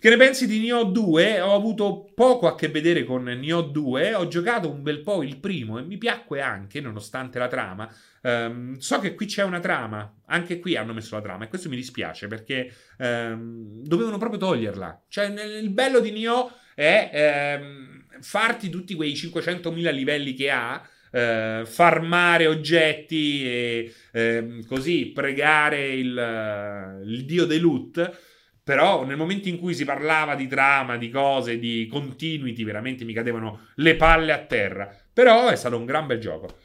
[0.00, 1.42] Che ne pensi di Nioh 2?
[1.42, 5.36] Ho avuto poco a che vedere con Nioh 2, ho giocato un bel po' il
[5.36, 7.86] primo e mi piacque anche, nonostante la trama.
[8.22, 11.68] Um, so che qui c'è una trama, anche qui hanno messo la trama e questo
[11.68, 15.04] mi dispiace perché um, dovevano proprio toglierla.
[15.06, 20.82] Cioè, il bello di Nioh è um, farti tutti quei 500.000 livelli che ha.
[21.12, 28.29] Uh, farmare oggetti e uh, così pregare il, uh, il dio dei loot
[28.70, 33.12] però nel momento in cui si parlava di trama, di cose, di continuity, veramente mi
[33.12, 34.96] cadevano le palle a terra.
[35.12, 36.56] Però è stato un gran bel gioco.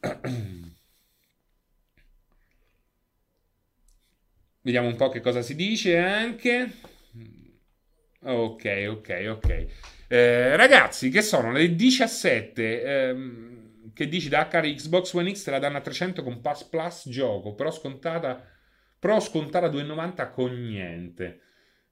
[4.62, 6.70] Vediamo un po' che cosa si dice anche.
[8.22, 9.66] Ok, ok, ok.
[10.08, 12.82] Eh, ragazzi, che sono le 17.
[12.84, 17.06] Ehm, che dici da Xbox One X te la danno a 300 con Pass Plus
[17.10, 18.42] gioco, però scontata
[18.98, 21.40] Pro scontata 2,90 con niente.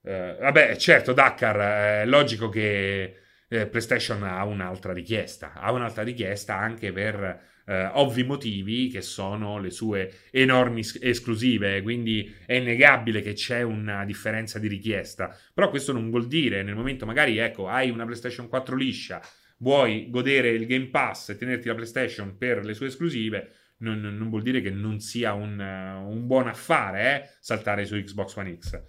[0.02, 3.16] Uh, vabbè, certo, Dakar, è logico che
[3.48, 5.52] eh, PlayStation ha un'altra richiesta.
[5.54, 12.34] Ha un'altra richiesta anche per eh, ovvi motivi che sono le sue enormi esclusive, quindi
[12.46, 15.36] è innegabile che c'è una differenza di richiesta.
[15.52, 19.20] Però questo non vuol dire nel momento magari, ecco, hai una PlayStation 4 liscia,
[19.58, 24.28] vuoi godere il Game Pass e tenerti la PlayStation per le sue esclusive, non, non
[24.30, 28.82] vuol dire che non sia un, un buon affare eh, saltare su Xbox One X.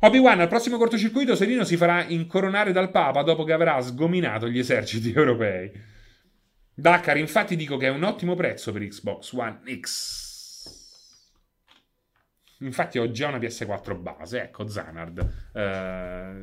[0.00, 4.58] Obi-Wan al prossimo cortocircuito Serino si farà incoronare dal Papa dopo che avrà sgominato gli
[4.58, 5.72] eserciti europei.
[6.74, 10.24] Dakar, infatti dico che è un ottimo prezzo per Xbox One X.
[12.60, 15.18] Infatti ho già una PS4 base, ecco Zanard.
[15.52, 16.36] Uh,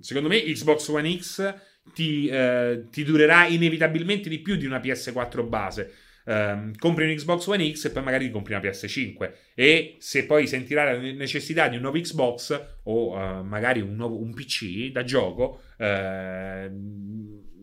[0.00, 1.54] secondo me Xbox One X
[1.92, 5.92] ti, uh, ti durerà inevitabilmente di più di una PS4 base.
[6.22, 10.46] Um, compri un Xbox One X e poi magari compri una PS5 e se poi
[10.46, 15.02] sentirai la necessità di un nuovo Xbox o uh, magari un, nuovo, un PC da
[15.02, 15.84] gioco uh,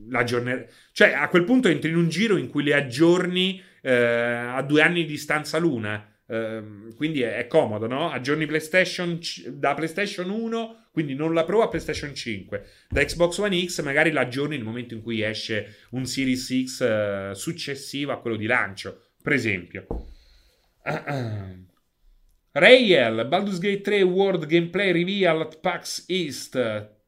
[0.09, 4.61] l'aggiorner- cioè a quel punto entri in un giro in cui le aggiorni uh, a
[4.63, 6.13] due anni di distanza l'una.
[6.25, 8.11] Uh, quindi è, è, comodo, no?
[8.11, 9.17] Aggiorni PlayStation
[9.47, 12.65] da PlayStation 1, quindi non la Pro a PlayStation 5.
[12.89, 16.79] Da Xbox One X magari la aggiorni nel momento in cui esce un Series X
[16.79, 19.85] uh, successivo a quello di lancio, per esempio.
[22.51, 26.53] Rayel, Baldur's Gate 3 World Gameplay Reveal at PAX East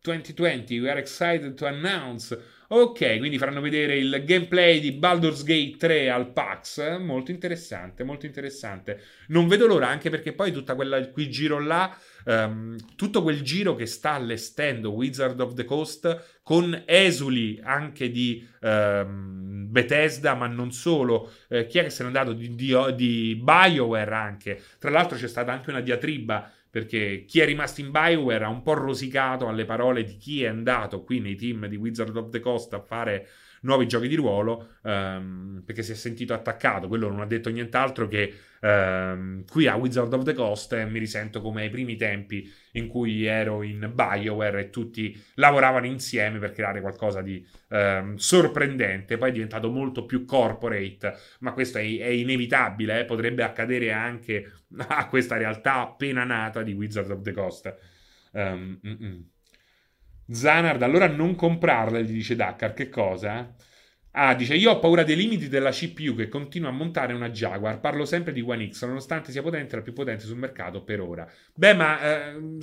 [0.01, 0.79] 2020.
[0.79, 2.37] We are excited to announce
[2.71, 6.99] Ok, quindi faranno vedere il gameplay di Baldur's Gate 3 al PAX.
[6.99, 9.01] Molto interessante, molto interessante.
[9.29, 13.73] Non vedo l'ora, anche perché poi tutta quella, quel giro là, um, tutto quel giro
[13.73, 20.71] che sta allestendo Wizard of the Coast con esuli anche di um, Bethesda, ma non
[20.71, 21.31] solo.
[21.47, 22.33] Eh, chi è che se n'è andato?
[22.33, 24.61] Di, di, di BioWare anche.
[24.77, 28.61] Tra l'altro c'è stata anche una diatriba perché chi è rimasto in Bioware ha un
[28.61, 32.39] po' rosicato alle parole di chi è andato qui nei team di Wizard of the
[32.39, 33.27] Coast a fare
[33.61, 36.87] nuovi giochi di ruolo um, perché si è sentito attaccato.
[36.87, 40.99] Quello non ha detto nient'altro che um, qui a Wizard of the Coast eh, mi
[40.99, 46.51] risento come ai primi tempi in cui ero in BioWare e tutti lavoravano insieme per
[46.51, 49.17] creare qualcosa di um, sorprendente.
[49.17, 53.05] Poi è diventato molto più corporate, ma questo è, è inevitabile, eh?
[53.05, 54.51] potrebbe accadere anche
[54.87, 57.75] a questa realtà appena nata di Wizard of the Coast.
[58.31, 58.79] Um,
[60.31, 62.73] Zanard, allora non comprarla, gli dice Dakar.
[62.73, 63.55] Che cosa?
[64.11, 67.79] Ah, dice, io ho paura dei limiti della CPU che continua a montare una Jaguar.
[67.79, 71.27] Parlo sempre di One X, nonostante sia potente, la più potente sul mercato per ora.
[71.53, 72.01] Beh, ma...
[72.01, 72.57] Eh,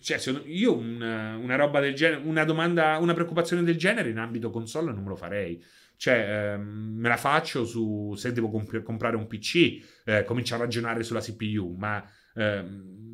[0.00, 4.50] cioè, io una, una, roba del genere, una domanda, una preoccupazione del genere in ambito
[4.50, 5.62] console non me lo farei.
[5.96, 10.58] Cioè, ehm, me la faccio su se devo comp- comprare un PC, eh, comincio a
[10.58, 12.02] ragionare sulla CPU, ma...
[12.34, 13.07] Ehm,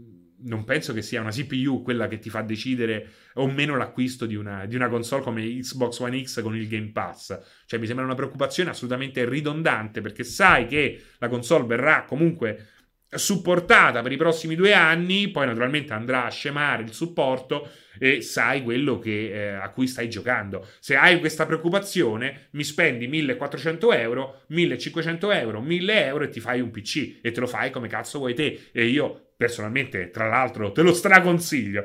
[0.45, 4.34] non penso che sia una CPU quella che ti fa decidere o meno l'acquisto di
[4.34, 7.38] una, di una, console come Xbox One X con il Game Pass.
[7.66, 12.68] Cioè, mi sembra una preoccupazione assolutamente ridondante perché sai che la console verrà comunque
[13.14, 17.68] supportata per i prossimi due anni, poi naturalmente andrà a scemare il supporto
[17.99, 20.66] e sai quello che, eh, a cui stai giocando.
[20.80, 26.61] Se hai questa preoccupazione, mi spendi 1400 euro, 1500 euro, 1000 euro e ti fai
[26.61, 28.68] un PC e te lo fai come cazzo vuoi te.
[28.72, 31.84] E io personalmente, tra l'altro, te lo straconsiglio.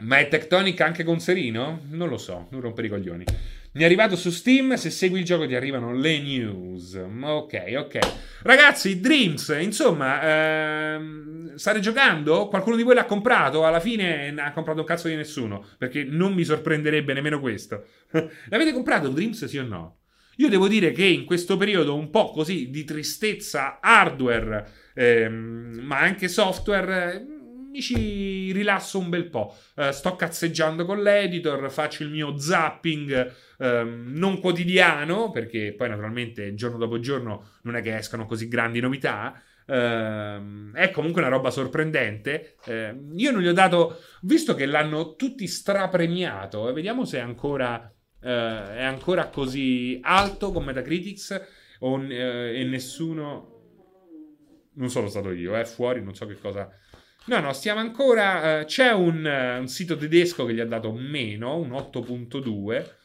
[0.00, 1.80] Ma è Tectonic anche con Serino?
[1.88, 3.24] Non lo so, non rompere i coglioni.
[3.72, 6.94] Mi è arrivato su Steam, se segui il gioco ti arrivano le news.
[7.22, 7.98] Ok, ok.
[8.42, 12.48] Ragazzi, Dreams, insomma, ehm, state giocando?
[12.48, 13.64] Qualcuno di voi l'ha comprato?
[13.64, 17.84] Alla fine ha comprato un cazzo di nessuno, perché non mi sorprenderebbe nemmeno questo.
[18.50, 19.97] L'avete comprato Dreams, sì o no?
[20.40, 25.98] Io devo dire che in questo periodo un po' così di tristezza hardware, ehm, ma
[25.98, 27.26] anche software,
[27.70, 29.56] mi ci rilasso un bel po'.
[29.74, 36.54] Uh, sto cazzeggiando con l'editor, faccio il mio zapping um, non quotidiano, perché poi naturalmente
[36.54, 39.42] giorno dopo giorno non è che escano così grandi novità.
[39.66, 42.54] Uh, è comunque una roba sorprendente.
[42.64, 48.26] Uh, io non gli ho dato, visto che l'hanno tutti strapremiato, vediamo se ancora uh,
[48.26, 51.40] è ancora così alto con Metacritics
[51.80, 53.56] o, eh, e nessuno
[54.78, 56.70] non sono stato io, è eh, fuori, non so che cosa.
[57.26, 58.60] No, no, stiamo ancora.
[58.60, 62.96] Uh, c'è un, uh, un, sito tedesco che gli ha dato meno, un 8.2.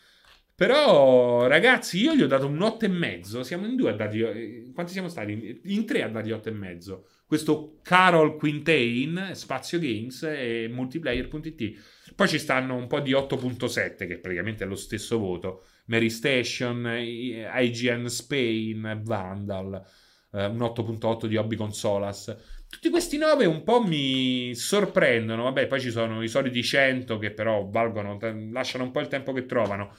[0.56, 3.42] Però, ragazzi, io gli ho dato un 8,5.
[3.42, 4.72] Siamo in due a dargli.
[4.72, 5.62] Quanti siamo stati?
[5.66, 7.00] In tre a dargli 8,5.
[7.26, 11.93] Questo Carol Quintain, Spazio Games e Multiplayer.it.
[12.16, 15.66] Poi ci stanno un po' di 8.7, che praticamente è lo stesso voto.
[15.86, 19.84] Mary Station, IGN Spain, Vandal.
[20.32, 22.36] eh, un 8.8 di Hobby Consolas.
[22.70, 25.44] Tutti questi 9 un po' mi sorprendono.
[25.44, 28.18] Vabbè, poi ci sono i soliti 100 che però valgono,
[28.52, 29.96] lasciano un po' il tempo che trovano.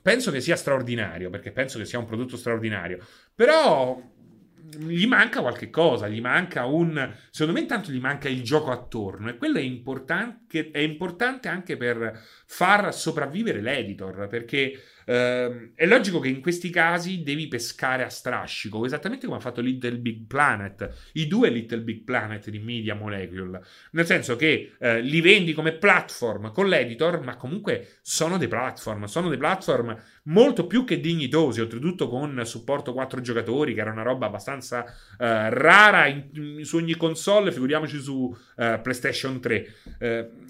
[0.00, 2.98] Penso che sia straordinario, perché penso che sia un prodotto straordinario.
[3.34, 4.00] Però
[4.70, 7.14] gli manca qualche cosa, gli manca un...
[7.30, 11.76] Secondo me intanto gli manca il gioco attorno e quello è, importante, è importante anche
[11.76, 18.08] per far sopravvivere l'editor, perché Uh, è logico che in questi casi devi pescare a
[18.08, 22.96] strascico, esattamente come ha fatto Little Big Planet, i due Little Big Planet di Media
[22.96, 23.60] Molecule,
[23.92, 29.04] nel senso che uh, li vendi come platform con l'editor, ma comunque sono dei platform,
[29.04, 34.02] sono dei platform molto più che dignitosi, oltretutto con supporto 4 giocatori, che era una
[34.02, 39.74] roba abbastanza uh, rara in, su ogni console, figuriamoci su PlayStation 3.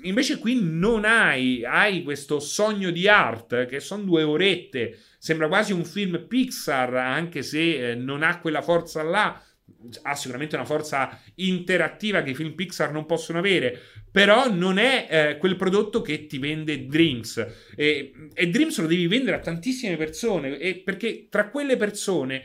[0.02, 5.48] invece qui non hai, hai questo sogno di art, che sono due ore virgolette, sembra
[5.48, 9.40] quasi un film Pixar, anche se eh, non ha quella forza là.
[10.02, 13.78] Ha sicuramente una forza interattiva che i film Pixar non possono avere,
[14.10, 17.46] però non è eh, quel prodotto che ti vende Dreams.
[17.74, 22.42] E, e, Dreams lo devi vendere a tantissime persone, e perché tra quelle persone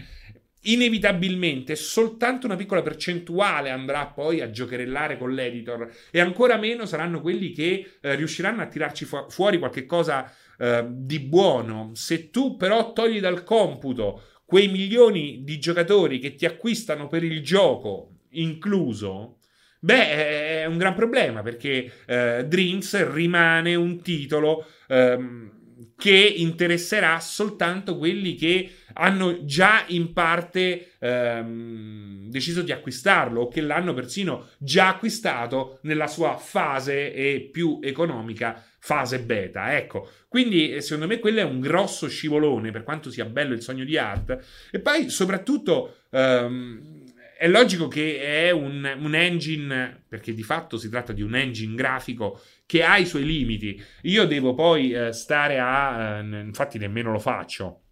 [0.64, 7.22] inevitabilmente soltanto una piccola percentuale andrà poi a giocherellare con l'editor e ancora meno saranno
[7.22, 11.92] quelli che eh, riusciranno a tirarci fu- fuori qualche cosa eh, di buono.
[11.94, 17.42] Se tu però togli dal computo quei milioni di giocatori che ti acquistano per il
[17.42, 19.40] gioco incluso,
[19.80, 25.61] beh, è un gran problema perché eh, Dreams rimane un titolo ehm,
[25.98, 33.62] che interesserà soltanto quelli che hanno già in parte ehm, deciso di acquistarlo o che
[33.62, 39.78] l'hanno persino già acquistato nella sua fase e più economica fase beta.
[39.78, 43.62] Ecco, quindi eh, secondo me quello è un grosso scivolone per quanto sia bello il
[43.62, 44.38] sogno di Art.
[44.72, 47.01] E poi soprattutto ehm,
[47.42, 51.74] è logico che è un, un, engine, perché di fatto si tratta di un engine
[51.74, 53.84] grafico che ha i suoi limiti.
[54.04, 56.20] Io devo poi eh, stare a...
[56.20, 57.86] Eh, infatti nemmeno lo faccio.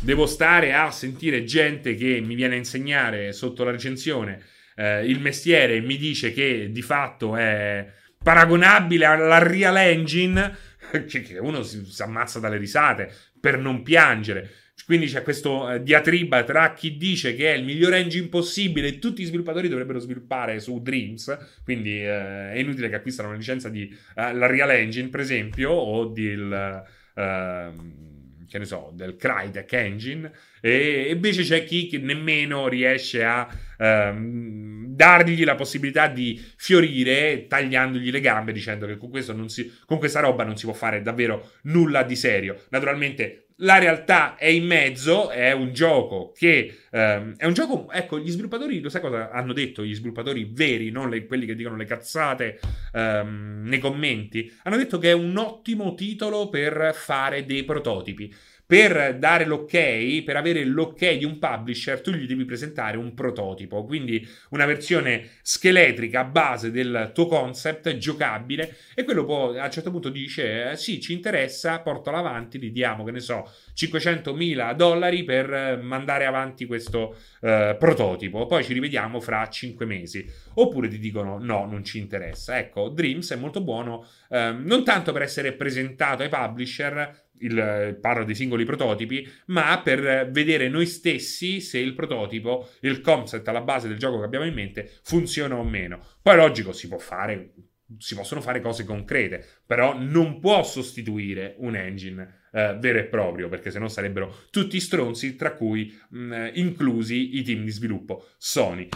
[0.00, 4.42] Devo stare a sentire gente che mi viene a insegnare sotto la recensione
[4.74, 7.88] eh, il mestiere e mi dice che di fatto è
[8.20, 10.52] paragonabile alla Real Engine,
[11.06, 14.50] che uno si, si ammazza dalle risate per non piangere.
[14.84, 18.98] Quindi c'è questo eh, diatriba tra chi dice che è il miglior engine possibile e
[18.98, 23.68] tutti gli sviluppatori dovrebbero sviluppare su Dreams, quindi eh, è inutile che acquistano una licenza
[23.68, 29.72] di uh, la Real Engine, per esempio, o del, uh, che ne so, del Crytek
[29.72, 33.48] Engine, e invece c'è chi che nemmeno riesce a
[33.78, 40.20] uh, dargli la possibilità di fiorire tagliandogli le gambe dicendo che con, si, con questa
[40.20, 42.62] roba non si può fare davvero nulla di serio.
[42.70, 48.18] Naturalmente la realtà è in mezzo, è un gioco che um, è un gioco, ecco,
[48.18, 51.76] gli sviluppatori, lo sai cosa hanno detto gli sviluppatori veri, non le, quelli che dicono
[51.76, 52.60] le cazzate
[52.92, 58.32] um, nei commenti, hanno detto che è un ottimo titolo per fare dei prototipi
[58.66, 63.84] per dare l'ok, per avere l'ok di un publisher, tu gli devi presentare un prototipo,
[63.84, 69.70] quindi una versione scheletrica a base del tuo concept giocabile e quello poi a un
[69.70, 74.74] certo punto dice eh, sì, ci interessa, portalo avanti, gli diamo, che ne so, 500.000
[74.74, 80.28] dollari per mandare avanti questo eh, prototipo, poi ci rivediamo fra 5 mesi.
[80.54, 82.58] Oppure ti dicono no, non ci interessa.
[82.58, 88.24] Ecco, Dreams è molto buono eh, non tanto per essere presentato ai publisher, il, parlo
[88.24, 93.88] dei singoli prototipi, ma per vedere noi stessi se il prototipo, il concept alla base
[93.88, 96.00] del gioco che abbiamo in mente funziona o meno.
[96.22, 97.52] Poi logico, si può fare,
[97.98, 103.48] si possono fare cose concrete, però non può sostituire un engine eh, vero e proprio,
[103.48, 108.88] perché sennò sarebbero tutti stronzi, tra cui mh, inclusi i team di sviluppo Sony.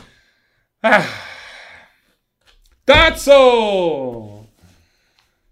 [0.80, 1.05] Ah.
[2.82, 4.39] Tazzo!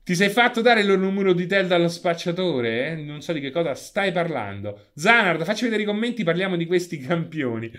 [0.09, 2.93] Ti sei fatto dare il numero di tel dallo spacciatore?
[2.93, 2.95] Eh?
[2.95, 4.87] Non so di che cosa stai parlando.
[4.95, 7.71] Zanard, facci vedere i commenti, parliamo di questi campioni.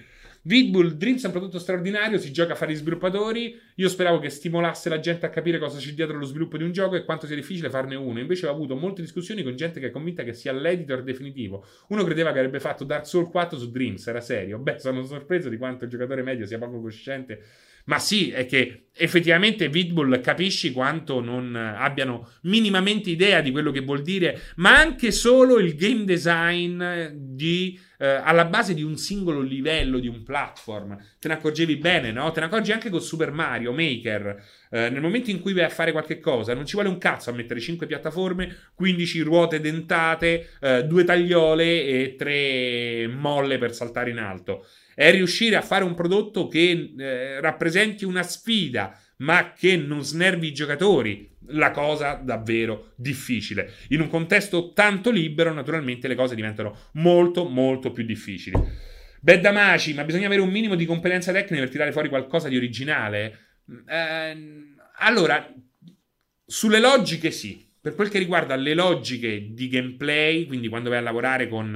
[0.44, 3.60] Vidbull Dreams è un prodotto straordinario, si gioca a fare gli sviluppatori.
[3.78, 6.72] Io speravo che stimolasse la gente a capire cosa c'è dietro lo sviluppo di un
[6.72, 8.20] gioco e quanto sia difficile farne uno.
[8.20, 11.66] Invece ho avuto molte discussioni con gente che è convinta che sia l'editor definitivo.
[11.88, 14.60] Uno credeva che avrebbe fatto Dark Souls 4 su Dreams, era serio.
[14.60, 17.42] Beh, sono sorpreso di quanto il giocatore medio sia poco cosciente
[17.90, 23.80] ma sì, è che effettivamente Vidbull capisci quanto non abbiano minimamente idea di quello che
[23.80, 26.84] vuol dire, ma anche solo il game design
[27.14, 30.98] di, eh, alla base di un singolo livello di un platform.
[31.20, 32.32] Te ne accorgevi bene, no?
[32.32, 34.44] Te ne accorgi anche con Super Mario Maker.
[34.70, 37.30] Eh, nel momento in cui vai a fare qualche cosa, non ci vuole un cazzo
[37.30, 44.12] a mettere 5 piattaforme, 15 ruote dentate, eh, 2 tagliole e 3 molle per saltare
[44.12, 44.66] in alto
[45.00, 48.89] è riuscire a fare un prodotto che eh, rappresenti una sfida,
[49.20, 51.28] ma che non snervi i giocatori.
[51.54, 53.74] La cosa davvero difficile.
[53.90, 58.56] In un contesto tanto libero, naturalmente le cose diventano molto, molto più difficili.
[59.20, 63.40] Bedamaci, ma bisogna avere un minimo di competenza tecnica per tirare fuori qualcosa di originale?
[63.88, 64.38] Eh,
[65.00, 65.52] allora,
[66.46, 67.68] sulle logiche sì.
[67.82, 71.76] Per quel che riguarda le logiche di gameplay, quindi quando vai a lavorare con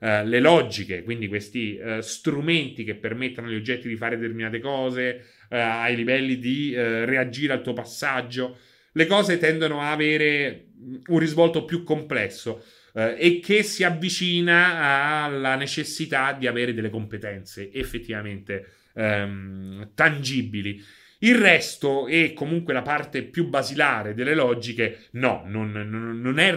[0.00, 5.24] eh, le logiche, quindi questi uh, strumenti che permettono agli oggetti di fare determinate cose,
[5.54, 8.58] uh, ai livelli di reagire al tuo passaggio,
[8.92, 10.66] le cose tendono a avere
[11.06, 18.66] un risvolto più complesso e che si avvicina alla necessità di avere delle competenze effettivamente
[18.94, 20.80] um, tangibili.
[21.24, 26.52] Il resto e comunque la parte più basilare delle logiche, no, non, non, è,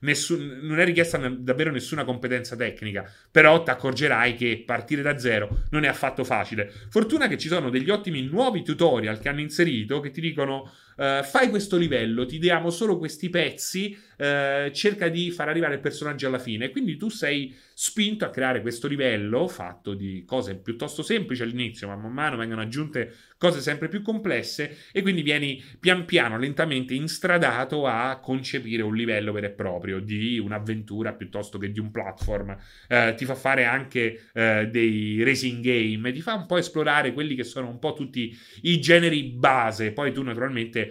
[0.00, 5.62] nessun, non è richiesta davvero nessuna competenza tecnica, però ti accorgerai che partire da zero
[5.70, 6.70] non è affatto facile.
[6.90, 11.22] Fortuna che ci sono degli ottimi nuovi tutorial che hanno inserito che ti dicono Uh,
[11.22, 16.26] fai questo livello, ti diamo solo questi pezzi, uh, cerca di far arrivare il personaggio
[16.26, 16.70] alla fine.
[16.70, 21.96] Quindi tu sei spinto a creare questo livello fatto di cose piuttosto semplici all'inizio, ma
[21.96, 27.86] man mano vengono aggiunte cose sempre più complesse e quindi vieni pian piano, lentamente instradato
[27.86, 32.56] a concepire un livello vero e proprio di un'avventura piuttosto che di un platform.
[32.88, 37.44] Uh, ti fa fare anche dei racing game, ti fa un po' esplorare quelli che
[37.44, 39.92] sono un po' tutti i generi base.
[39.92, 40.85] Poi tu naturalmente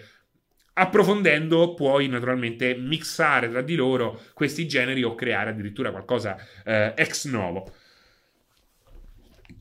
[0.77, 7.25] approfondendo puoi naturalmente mixare tra di loro questi generi o creare addirittura qualcosa eh, ex
[7.27, 7.71] novo.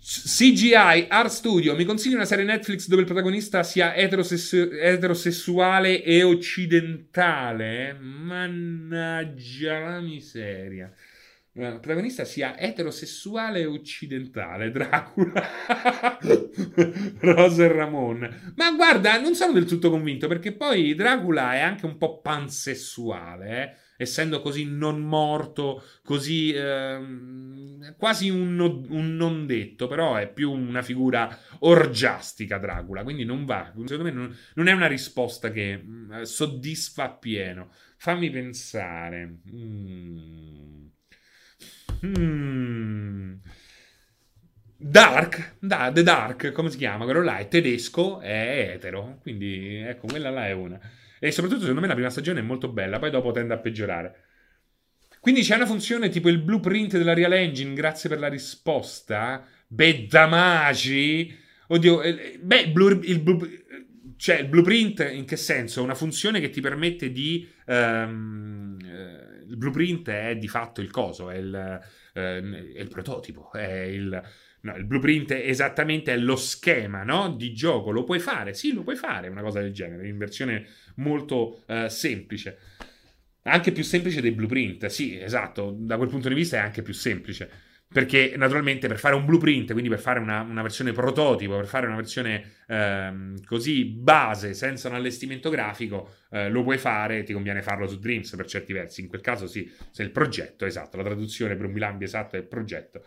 [0.01, 6.23] CGI Art Studio mi consigli una serie Netflix dove il protagonista sia eterosessu- eterosessuale e
[6.23, 7.95] occidentale?
[7.99, 10.93] Mannaggia la miseria.
[11.57, 15.49] Eh, il protagonista sia eterosessuale e occidentale, Dracula,
[17.21, 18.53] Rosa e Ramon.
[18.57, 23.63] Ma guarda, non sono del tutto convinto perché poi Dracula è anche un po' pansessuale,
[23.63, 24.03] eh?
[24.03, 30.83] essendo così non morto, così eh, quasi un, un, non detto, però è più una
[30.83, 36.23] figura orgiastica Dracula, quindi non va, secondo me non, non è una risposta che mm,
[36.23, 37.71] soddisfa appieno.
[37.97, 39.39] Fammi pensare.
[39.55, 40.84] Mm.
[42.05, 43.37] Hmm.
[44.77, 47.05] Dark, da, The Dark, come si chiama?
[47.05, 50.79] Quello là è tedesco, è etero, quindi ecco, quella là è una.
[51.19, 54.25] E soprattutto secondo me la prima stagione è molto bella, poi dopo tende a peggiorare.
[55.21, 59.47] Quindi c'è una funzione tipo il blueprint della Real Engine, grazie per la risposta.
[59.67, 61.35] Bedamaci.
[61.69, 63.63] Oddio, eh, beh, il, il,
[64.19, 65.83] cioè il blueprint in che senso?
[65.83, 67.49] Una funzione che ti permette di...
[67.65, 68.77] Um,
[69.49, 71.55] il blueprint è di fatto il coso, è il,
[72.15, 74.23] eh, è il prototipo, è il,
[74.61, 77.31] no, il blueprint esattamente è lo schema no?
[77.31, 77.91] di gioco.
[77.91, 78.55] Lo puoi fare?
[78.55, 80.67] Sì, lo puoi fare, una cosa del genere, in versione
[80.97, 82.59] molto eh, semplice.
[83.47, 86.95] Anche più semplice dei blueprint, sì, esatto, da quel punto di vista è anche più
[86.95, 87.64] semplice
[87.95, 91.87] perché naturalmente per fare un blueprint, quindi per fare una, una versione prototipo, per fare
[91.87, 97.63] una versione ehm, così base, senza un allestimento grafico, eh, lo puoi fare, ti conviene
[97.63, 99.01] farlo su Dreams per certi versi.
[99.01, 102.41] In quel caso sì, se il progetto, esatto, la traduzione per un bilambi esatto è
[102.41, 103.05] il progetto.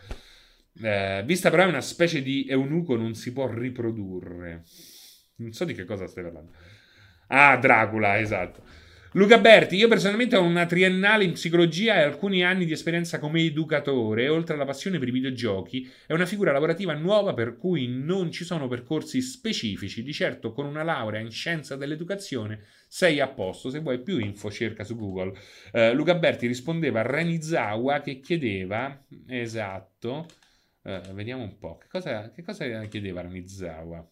[0.82, 4.64] Eh, vista però è una specie di eunuco, non si può riprodurre.
[5.40, 6.54] Non so di che cosa stai parlando.
[7.28, 8.64] Ah, Dracula, esatto.
[9.14, 13.40] Luca Berti, io personalmente ho una triennale in psicologia e alcuni anni di esperienza come
[13.42, 18.32] educatore, oltre alla passione per i videogiochi, è una figura lavorativa nuova per cui non
[18.32, 23.70] ci sono percorsi specifici, di certo con una laurea in scienza dell'educazione sei a posto,
[23.70, 25.38] se vuoi più info cerca su Google.
[25.72, 30.28] Uh, Luca Berti rispondeva a Renizawa che chiedeva, esatto,
[30.82, 34.06] uh, vediamo un po', che cosa, che cosa chiedeva Renizawa?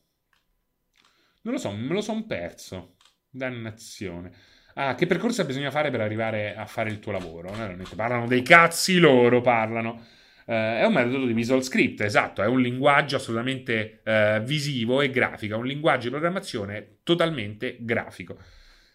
[1.42, 2.96] Non lo so, me lo son perso,
[3.30, 4.54] dannazione.
[4.78, 7.54] Ah, che percorso bisogna fare per arrivare a fare il tuo lavoro?
[7.96, 10.06] Parlano dei cazzi loro, parlano.
[10.46, 15.10] Uh, è un metodo di visual script, esatto, è un linguaggio assolutamente uh, visivo e
[15.10, 18.38] grafico, è un linguaggio di programmazione totalmente grafico.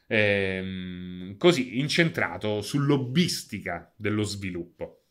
[0.07, 5.05] Ehm, così, incentrato sull'obbistica dello sviluppo.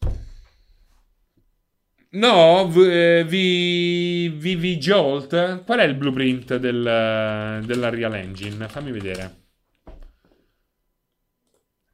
[2.12, 5.64] No, v- vi, vi, vi Jolt.
[5.64, 8.68] Qual è il blueprint del, della Real Engine?
[8.68, 9.49] Fammi vedere.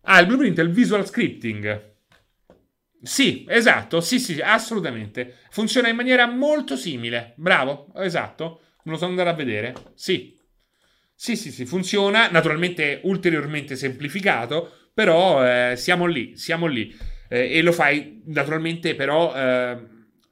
[0.08, 1.93] Ah, il blueprint è il visual scripting.
[3.01, 5.38] Sì, esatto, sì, sì, assolutamente.
[5.49, 7.34] Funziona in maniera molto simile.
[7.38, 8.62] Bravo, esatto.
[8.84, 9.74] Me lo sono andato a vedere.
[9.95, 10.38] Sì.
[11.14, 12.30] Sì, sì, sì, funziona.
[12.30, 16.95] Naturalmente ulteriormente semplificato, però eh, siamo lì, siamo lì.
[17.28, 19.78] Eh, e lo fai naturalmente però eh,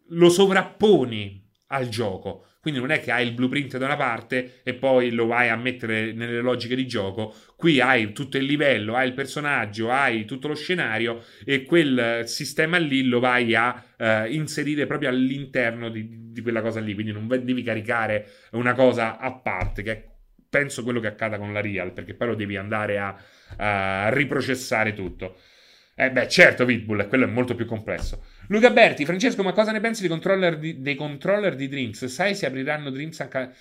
[0.09, 2.45] lo sovrapponi al gioco.
[2.63, 5.57] Quindi non è che hai il blueprint da una parte e poi lo vai a
[5.57, 7.35] mettere nelle logiche di gioco.
[7.57, 12.77] Qui hai tutto il livello, hai il personaggio, hai tutto lo scenario e quel sistema
[12.77, 16.93] lì lo vai a uh, inserire proprio all'interno di, di, quella cosa lì.
[16.93, 20.03] Quindi non devi caricare una cosa a parte, che è
[20.49, 23.13] penso quello che accada con la Real, perché poi lo devi andare a,
[23.57, 25.35] a riprocessare tutto.
[25.95, 28.23] Eh beh, certo, Pitbull, quello è molto più complesso.
[28.47, 32.05] Luca Berti, Francesco, ma cosa ne pensi dei controller di, dei controller di Dreams?
[32.05, 33.53] Sai se apriranno Dreams anche...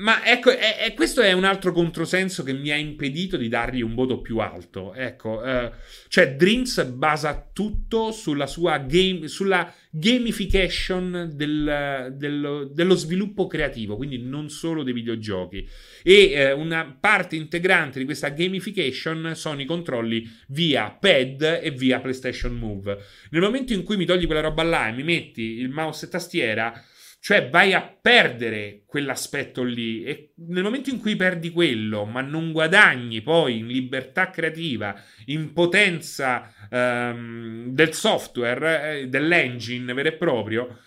[0.00, 3.82] Ma ecco, è, è, questo è un altro controsenso che mi ha impedito di dargli
[3.82, 4.94] un voto più alto.
[4.94, 5.70] Ecco, eh,
[6.08, 14.18] cioè Dreams basa tutto sulla sua game, sulla gamification del, del, dello sviluppo creativo, quindi
[14.18, 15.68] non solo dei videogiochi.
[16.02, 22.00] E eh, una parte integrante di questa gamification sono i controlli via pad e via
[22.00, 22.98] PlayStation Move.
[23.30, 26.08] Nel momento in cui mi togli quella roba là e mi metti il mouse e
[26.08, 26.84] tastiera
[27.20, 32.50] cioè vai a perdere quell'aspetto lì e nel momento in cui perdi quello, ma non
[32.50, 40.78] guadagni poi in libertà creativa, in potenza ehm, del software, eh, dell'engine vero e proprio,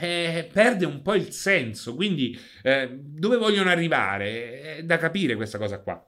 [0.00, 1.94] eh, perde un po' il senso.
[1.94, 4.76] Quindi eh, dove vogliono arrivare?
[4.78, 6.02] È da capire questa cosa qua.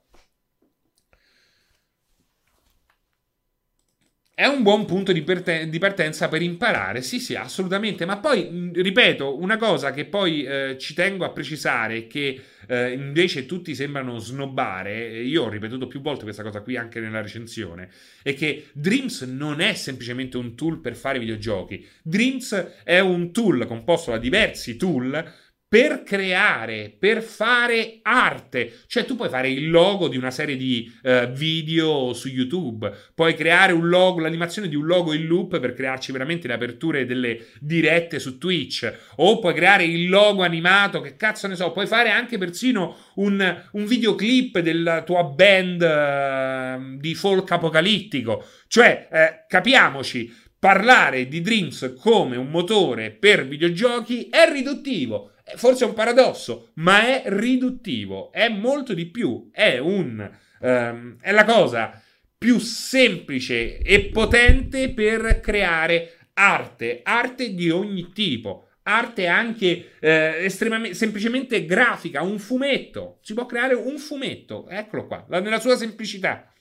[4.39, 9.57] È un buon punto di, partenza per imparare, sì sì, assolutamente, ma poi, ripeto, una
[9.57, 15.43] cosa che poi eh, ci tengo a precisare, che eh, invece tutti sembrano snobbare, io
[15.43, 17.91] ho ripetuto più volte questa cosa qui anche nella recensione,
[18.23, 23.67] è che Dreams non è semplicemente un tool per fare videogiochi, Dreams è un tool
[23.67, 25.35] composto da diversi tool
[25.69, 28.81] per creare, per fare arte.
[28.87, 33.35] Cioè tu puoi fare il logo di una serie di uh, video su YouTube, puoi
[33.35, 37.49] creare un logo, l'animazione di un logo in loop per crearci veramente le aperture delle
[37.61, 42.09] dirette su Twitch, o puoi creare il logo animato, che cazzo ne so, puoi fare
[42.09, 48.43] anche persino un, un videoclip della tua band uh, di folk apocalittico.
[48.69, 55.89] Cioè, eh, capiamoci, parlare di Dreams come un motore per videogiochi è riduttivo forse è
[55.89, 60.31] un paradosso, ma è riduttivo, è molto di più, è un
[60.61, 62.03] um, è la cosa
[62.37, 70.95] più semplice e potente per creare arte, arte di ogni tipo, arte anche eh, estremamente
[70.95, 76.53] semplicemente grafica, un fumetto, si può creare un fumetto, eccolo qua, nella sua semplicità.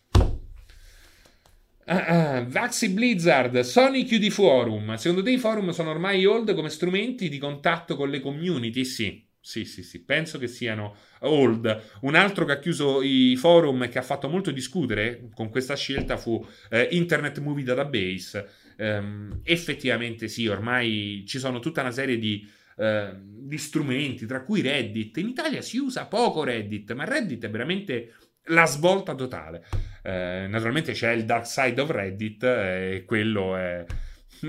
[1.90, 4.96] Uh, uh, Vaxi Blizzard, Sony chiudi forum.
[4.96, 8.84] Secondo te i forum sono ormai old come strumenti di contatto con le community?
[8.84, 12.00] Sì, sì, sì, sì, penso che siano old.
[12.02, 15.78] Un altro che ha chiuso i forum e che ha fatto molto discutere con questa
[15.78, 18.50] scelta fu eh, Internet Movie Database.
[18.80, 22.46] Um, effettivamente sì, ormai ci sono tutta una serie di,
[22.76, 25.16] uh, di strumenti, tra cui Reddit.
[25.18, 28.14] In Italia si usa poco Reddit, ma Reddit è veramente
[28.50, 29.66] la svolta totale.
[30.08, 33.84] Eh, naturalmente c'è il dark side of Reddit eh, e quello è,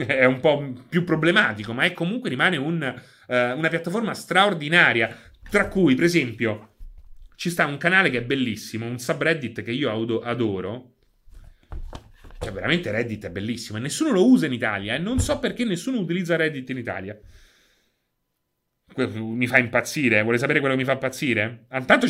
[0.07, 2.81] è, un po' più problematico, ma è comunque rimane un,
[3.27, 5.19] eh, una piattaforma straordinaria,
[5.51, 6.75] tra cui, per esempio,
[7.35, 9.91] ci sta un canale che è bellissimo, un subreddit che io
[10.23, 10.93] adoro.
[12.39, 15.65] Cioè, veramente Reddit è bellissimo e nessuno lo usa in Italia e non so perché
[15.65, 17.19] nessuno utilizza Reddit in Italia
[19.07, 20.23] mi fa impazzire.
[20.23, 21.67] Vuole sapere quello che mi fa impazzire?
[21.73, 22.07] Intanto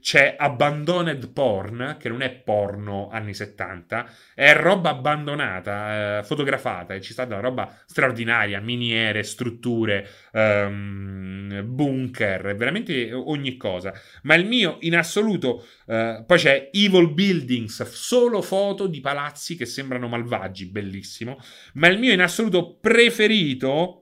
[0.00, 7.00] c'è Abandoned Porn, che non è porno anni 70, è roba abbandonata, eh, fotografata, e
[7.00, 13.92] ci sta della roba straordinaria, miniere, strutture, um, bunker, veramente ogni cosa.
[14.22, 19.66] Ma il mio in assoluto, uh, poi c'è Evil Buildings, solo foto di palazzi che
[19.66, 21.38] sembrano malvagi, bellissimo.
[21.74, 24.01] Ma il mio in assoluto preferito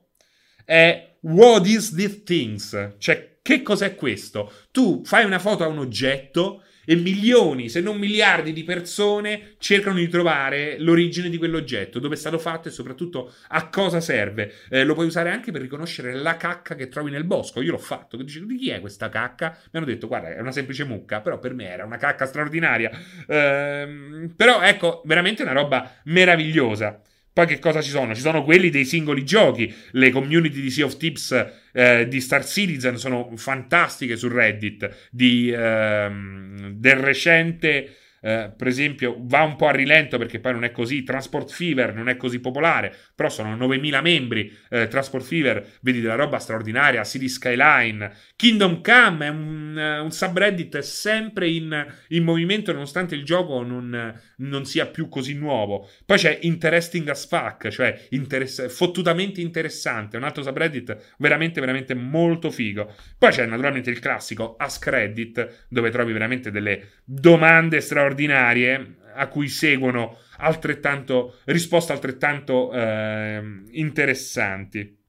[0.71, 2.93] è What is this things?
[2.97, 4.51] Cioè, che cos'è questo?
[4.71, 9.97] Tu fai una foto a un oggetto e milioni, se non miliardi di persone cercano
[9.97, 14.53] di trovare l'origine di quell'oggetto, dove è stato fatto e soprattutto a cosa serve.
[14.69, 17.61] Eh, lo puoi usare anche per riconoscere la cacca che trovi nel bosco.
[17.61, 18.15] Io l'ho fatto.
[18.15, 19.49] Dice, di chi è questa cacca?
[19.71, 22.89] Mi hanno detto, guarda, è una semplice mucca, però per me era una cacca straordinaria.
[23.27, 27.01] Eh, però ecco, veramente una roba meravigliosa.
[27.33, 28.13] Poi che cosa ci sono?
[28.13, 29.73] Ci sono quelli dei singoli giochi.
[29.91, 35.09] Le community di Sea of Tips eh, di Star Citizen sono fantastiche su Reddit.
[35.11, 40.63] Di, ehm, del recente eh, per esempio, va un po' a rilento perché poi non
[40.63, 41.03] è così.
[41.03, 44.55] Transport Fever non è così popolare, però sono 9000 membri.
[44.69, 47.03] Eh, Transport Fever, vedi della roba straordinaria.
[47.03, 53.25] City Skyline, Kingdom Come è un, eh, un subreddit sempre in, in, movimento, nonostante il
[53.25, 55.89] gioco non, non, sia più così nuovo.
[56.05, 60.17] Poi c'è Interesting as Fuck, cioè interess- fottutamente interessante.
[60.17, 62.93] Un altro subreddit veramente, veramente molto figo.
[63.17, 69.27] Poi c'è naturalmente il classico Ask Reddit, dove trovi veramente delle domande straordinarie straordinarie a
[69.27, 74.99] cui seguono altrettanto, risposte altrettanto eh, interessanti.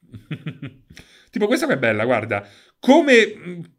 [1.30, 2.46] tipo questa che è bella, guarda.
[2.78, 3.70] Come,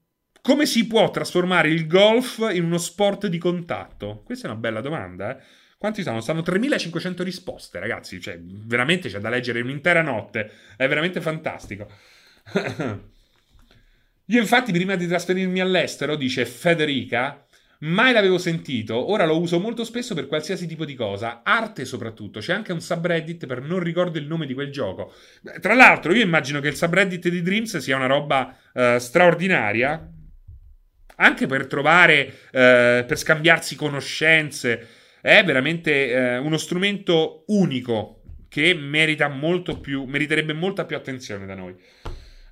[0.42, 4.22] come, si può trasformare il golf in uno sport di contatto?
[4.24, 5.44] Questa è una bella domanda, eh?
[5.78, 6.22] Quanti sono?
[6.22, 8.22] Stanno 3500 risposte, ragazzi.
[8.22, 10.52] Cioè, veramente c'è da leggere un'intera notte.
[10.78, 11.90] È veramente fantastico.
[14.26, 17.48] Io, infatti, prima di trasferirmi all'estero, dice Federica,
[17.84, 22.40] Mai l'avevo sentito, ora lo uso molto spesso per qualsiasi tipo di cosa, arte soprattutto.
[22.40, 25.12] C'è anche un subreddit per non ricordo il nome di quel gioco.
[25.60, 30.08] Tra l'altro, io immagino che il subreddit di Dreams sia una roba uh, straordinaria,
[31.16, 34.88] anche per trovare, uh, per scambiarsi conoscenze.
[35.20, 41.56] È veramente uh, uno strumento unico che merita molto più, meriterebbe molta più attenzione da
[41.56, 41.76] noi.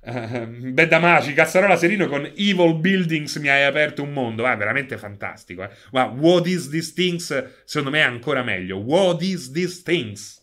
[0.02, 4.46] Uh, Bedda Maci, Cazzarola Serino con Evil Buildings mi hai aperto un mondo.
[4.46, 5.62] Ah, veramente fantastico.
[5.62, 5.70] Eh.
[5.92, 7.64] Ma What is These Things?
[7.64, 8.78] Secondo me è ancora meglio.
[8.78, 10.39] What is These Things?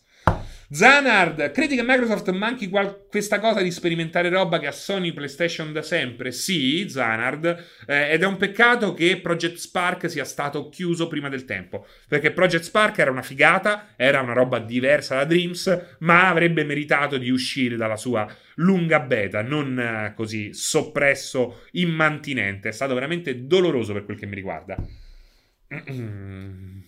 [0.70, 5.72] Zanard, credi che Microsoft manchi qual- questa cosa di sperimentare roba che ha Sony PlayStation
[5.72, 6.30] da sempre?
[6.30, 7.46] Sì, Zanard,
[7.86, 12.32] eh, ed è un peccato che Project Spark sia stato chiuso prima del tempo, perché
[12.32, 17.30] Project Spark era una figata, era una roba diversa da Dreams, ma avrebbe meritato di
[17.30, 22.68] uscire dalla sua lunga beta, non eh, così soppresso, immantinente.
[22.68, 24.76] È stato veramente doloroso per quel che mi riguarda.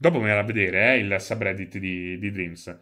[0.00, 2.74] Dopo me la vedere, eh, il subreddit di, di Dreams.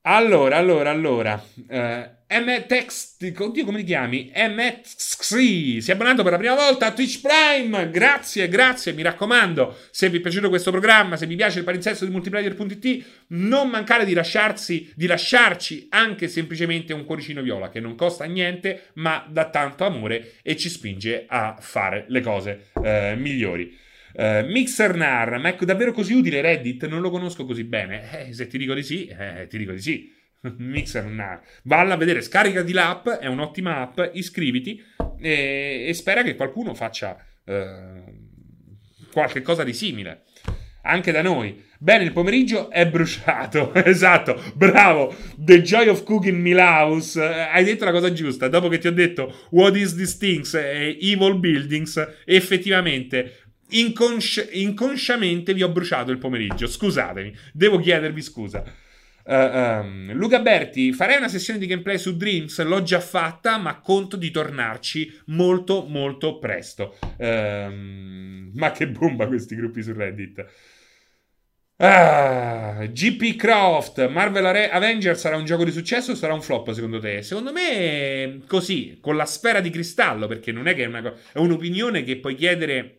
[0.00, 1.44] Allora, allora, allora.
[1.68, 4.32] Uh, MText, oddio come ti chiami?
[4.34, 7.90] MXC, si è abbonato per la prima volta a Twitch Prime.
[7.90, 9.76] Grazie, grazie, mi raccomando.
[9.90, 14.06] Se vi è piaciuto questo programma, se vi piace il palinsesto di multiplayer.it, non mancare
[14.06, 19.50] di lasciarsi, di lasciarci anche semplicemente un cuoricino viola che non costa niente, ma dà
[19.50, 23.86] tanto amore e ci spinge a fare le cose uh, migliori.
[24.18, 26.88] Uh, Mixernar, ma è davvero così utile Reddit?
[26.88, 28.26] Non lo conosco così bene.
[28.26, 30.12] Eh, se ti dico di sì, eh, ti dico di sì.
[30.58, 31.40] Mixernar.
[31.62, 34.82] Valla a vedere, scaricati l'app, è un'ottima app, iscriviti
[35.20, 40.22] e, e spera che qualcuno faccia uh, qualche cosa di simile.
[40.82, 41.66] Anche da noi.
[41.78, 43.72] Bene, il pomeriggio è bruciato.
[43.84, 45.14] esatto, bravo.
[45.36, 47.22] The Joy of Cooking Milhouse.
[47.22, 48.48] Eh, hai detto la cosa giusta.
[48.48, 55.54] Dopo che ti ho detto What is this things e Evil Buildings, effettivamente inconsci- inconsciamente
[55.54, 56.66] vi ho bruciato il pomeriggio.
[56.66, 58.62] Scusatemi, devo chiedervi scusa.
[59.24, 63.78] Uh, um, Luca Berti, farei una sessione di gameplay su Dreams, l'ho già fatta, ma
[63.78, 66.96] conto di tornarci molto molto presto.
[67.18, 70.46] Uh, ma che bomba questi gruppi su Reddit.
[71.80, 76.98] Ah, GP Croft, Marvel Avengers sarà un gioco di successo o sarà un flop secondo
[76.98, 77.22] te?
[77.22, 81.38] Secondo me così, con la sfera di cristallo, perché non è che è, una, è
[81.38, 82.97] un'opinione che puoi chiedere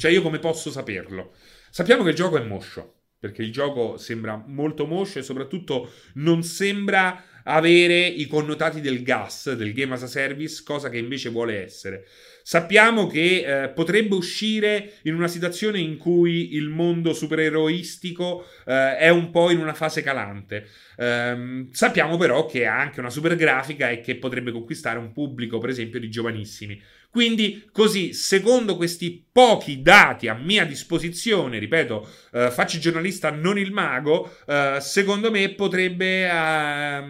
[0.00, 1.34] cioè, io come posso saperlo?
[1.68, 6.42] Sappiamo che il gioco è moscio, perché il gioco sembra molto moscio e soprattutto non
[6.42, 11.62] sembra avere i connotati del gas, del game as a service, cosa che invece vuole
[11.62, 12.06] essere.
[12.42, 19.10] Sappiamo che eh, potrebbe uscire in una situazione in cui il mondo supereroistico eh, è
[19.10, 20.66] un po' in una fase calante.
[20.96, 25.58] Eh, sappiamo però che ha anche una super grafica e che potrebbe conquistare un pubblico,
[25.58, 26.80] per esempio, di giovanissimi.
[27.10, 33.72] Quindi, così, secondo questi pochi dati a mia disposizione, ripeto, eh, faccio giornalista, non il
[33.72, 37.02] mago, eh, secondo me potrebbe eh,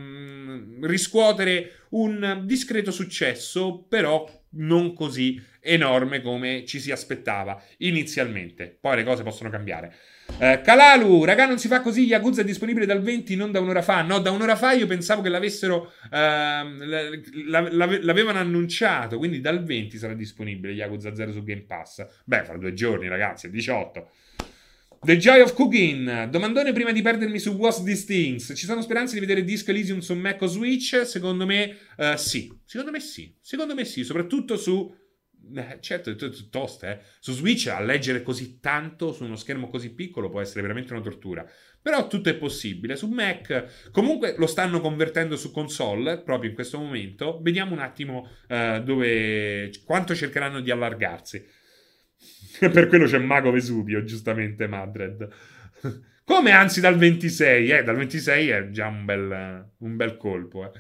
[0.81, 8.77] riscuotere un discreto successo, però non così enorme come ci si aspettava inizialmente.
[8.81, 9.95] Poi le cose possono cambiare.
[10.43, 12.07] Eh, Kalalu, raga, non si fa così.
[12.07, 14.01] Yakuza è disponibile dal 20, non da un'ora fa.
[14.01, 15.93] No, da un'ora fa io pensavo che l'avessero.
[16.11, 16.63] Eh,
[17.45, 19.19] l'avevano annunciato.
[19.19, 22.07] Quindi dal 20 sarà disponibile Yakuza 0 su Game Pass.
[22.25, 24.09] Beh, fra due giorni, ragazzi, è 18.
[25.03, 26.29] The Joy of Cooking.
[26.31, 28.53] Domandone prima di perdermi su What's These Things.
[28.57, 31.05] Ci sono speranze di vedere Disco Elysium su Mac o Switch?
[31.05, 32.51] Secondo me uh, sì.
[32.65, 33.35] Secondo me sì.
[33.43, 34.05] Secondo me sì.
[34.05, 35.10] Soprattutto su Eh,
[35.81, 36.17] certo, è
[36.51, 37.01] tosta, eh.
[37.19, 41.03] Su Switch a leggere così tanto su uno schermo così piccolo può essere veramente una
[41.03, 41.49] tortura.
[41.83, 42.97] Però tutto è possibile.
[42.97, 47.41] Su Mac comunque lo stanno convertendo su console proprio in questo momento.
[47.41, 51.43] Vediamo un attimo uh, dove quanto cercheranno di allargarsi.
[52.59, 55.29] per quello c'è Mago Vesuvio, giustamente Madred.
[56.25, 60.79] Come anzi dal 26, eh, dal 26 è già un bel, un bel colpo, eh.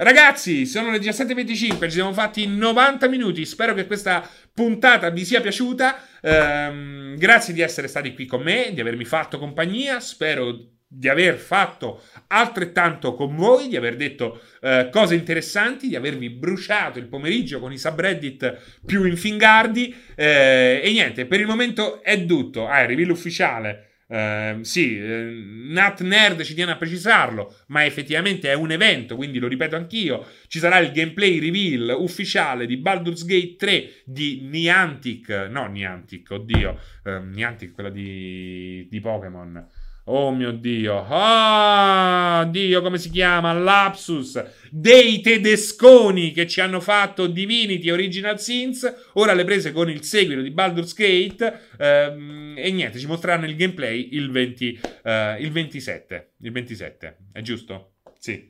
[0.00, 3.44] Ragazzi, sono le 17.25, ci siamo fatti 90 minuti.
[3.44, 5.98] Spero che questa puntata vi sia piaciuta.
[6.22, 9.98] Ehm, grazie di essere stati qui con me, di avermi fatto compagnia.
[9.98, 10.56] Spero
[10.86, 17.00] di aver fatto altrettanto con voi, di aver detto eh, cose interessanti, di avervi bruciato
[17.00, 19.92] il pomeriggio con i subreddit più infingardi.
[20.14, 22.68] Eh, e niente, per il momento è tutto.
[22.68, 28.50] Ah, il reveal ufficiale Uh, sì, uh, Nat Nerd ci tiene a precisarlo, ma effettivamente
[28.50, 30.26] è un evento, quindi lo ripeto anch'io.
[30.46, 36.80] Ci sarà il gameplay reveal ufficiale di Baldur's Gate 3 di Niantic, no Niantic, oddio,
[37.04, 39.66] uh, Niantic, quella di, di Pokémon.
[40.10, 41.04] Oh mio Dio.
[41.06, 43.52] Ah, oh, Dio, come si chiama?
[43.52, 44.42] Lapsus.
[44.70, 48.90] Dei tedesconi che ci hanno fatto Divinity Original Sins.
[49.14, 51.60] Ora le prese con il seguito di Baldur's Gate.
[51.78, 56.32] Ehm, e niente, ci mostreranno il gameplay il, 20, eh, il 27.
[56.40, 57.96] Il 27, è giusto?
[58.18, 58.48] Sì.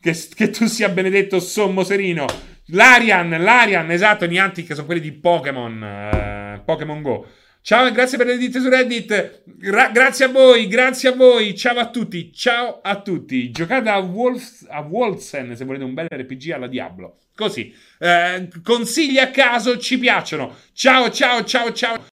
[0.00, 2.26] Che, che tu sia benedetto sommo serino.
[2.66, 5.82] Larian, Larian, esatto, Niantic sono quelli di Pokémon.
[5.84, 7.26] Eh, Pokémon Go.
[7.64, 9.42] Ciao e grazie per le dite su Reddit.
[9.44, 11.56] Gra- grazie a voi, grazie a voi.
[11.56, 13.52] Ciao a tutti, ciao a tutti.
[13.52, 17.18] Giocate a, Wolf- a Wolfsen se volete un bel RPG alla Diablo.
[17.36, 17.72] Così.
[18.00, 20.56] Eh, consigli a caso ci piacciono.
[20.72, 22.04] Ciao, ciao, ciao, ciao.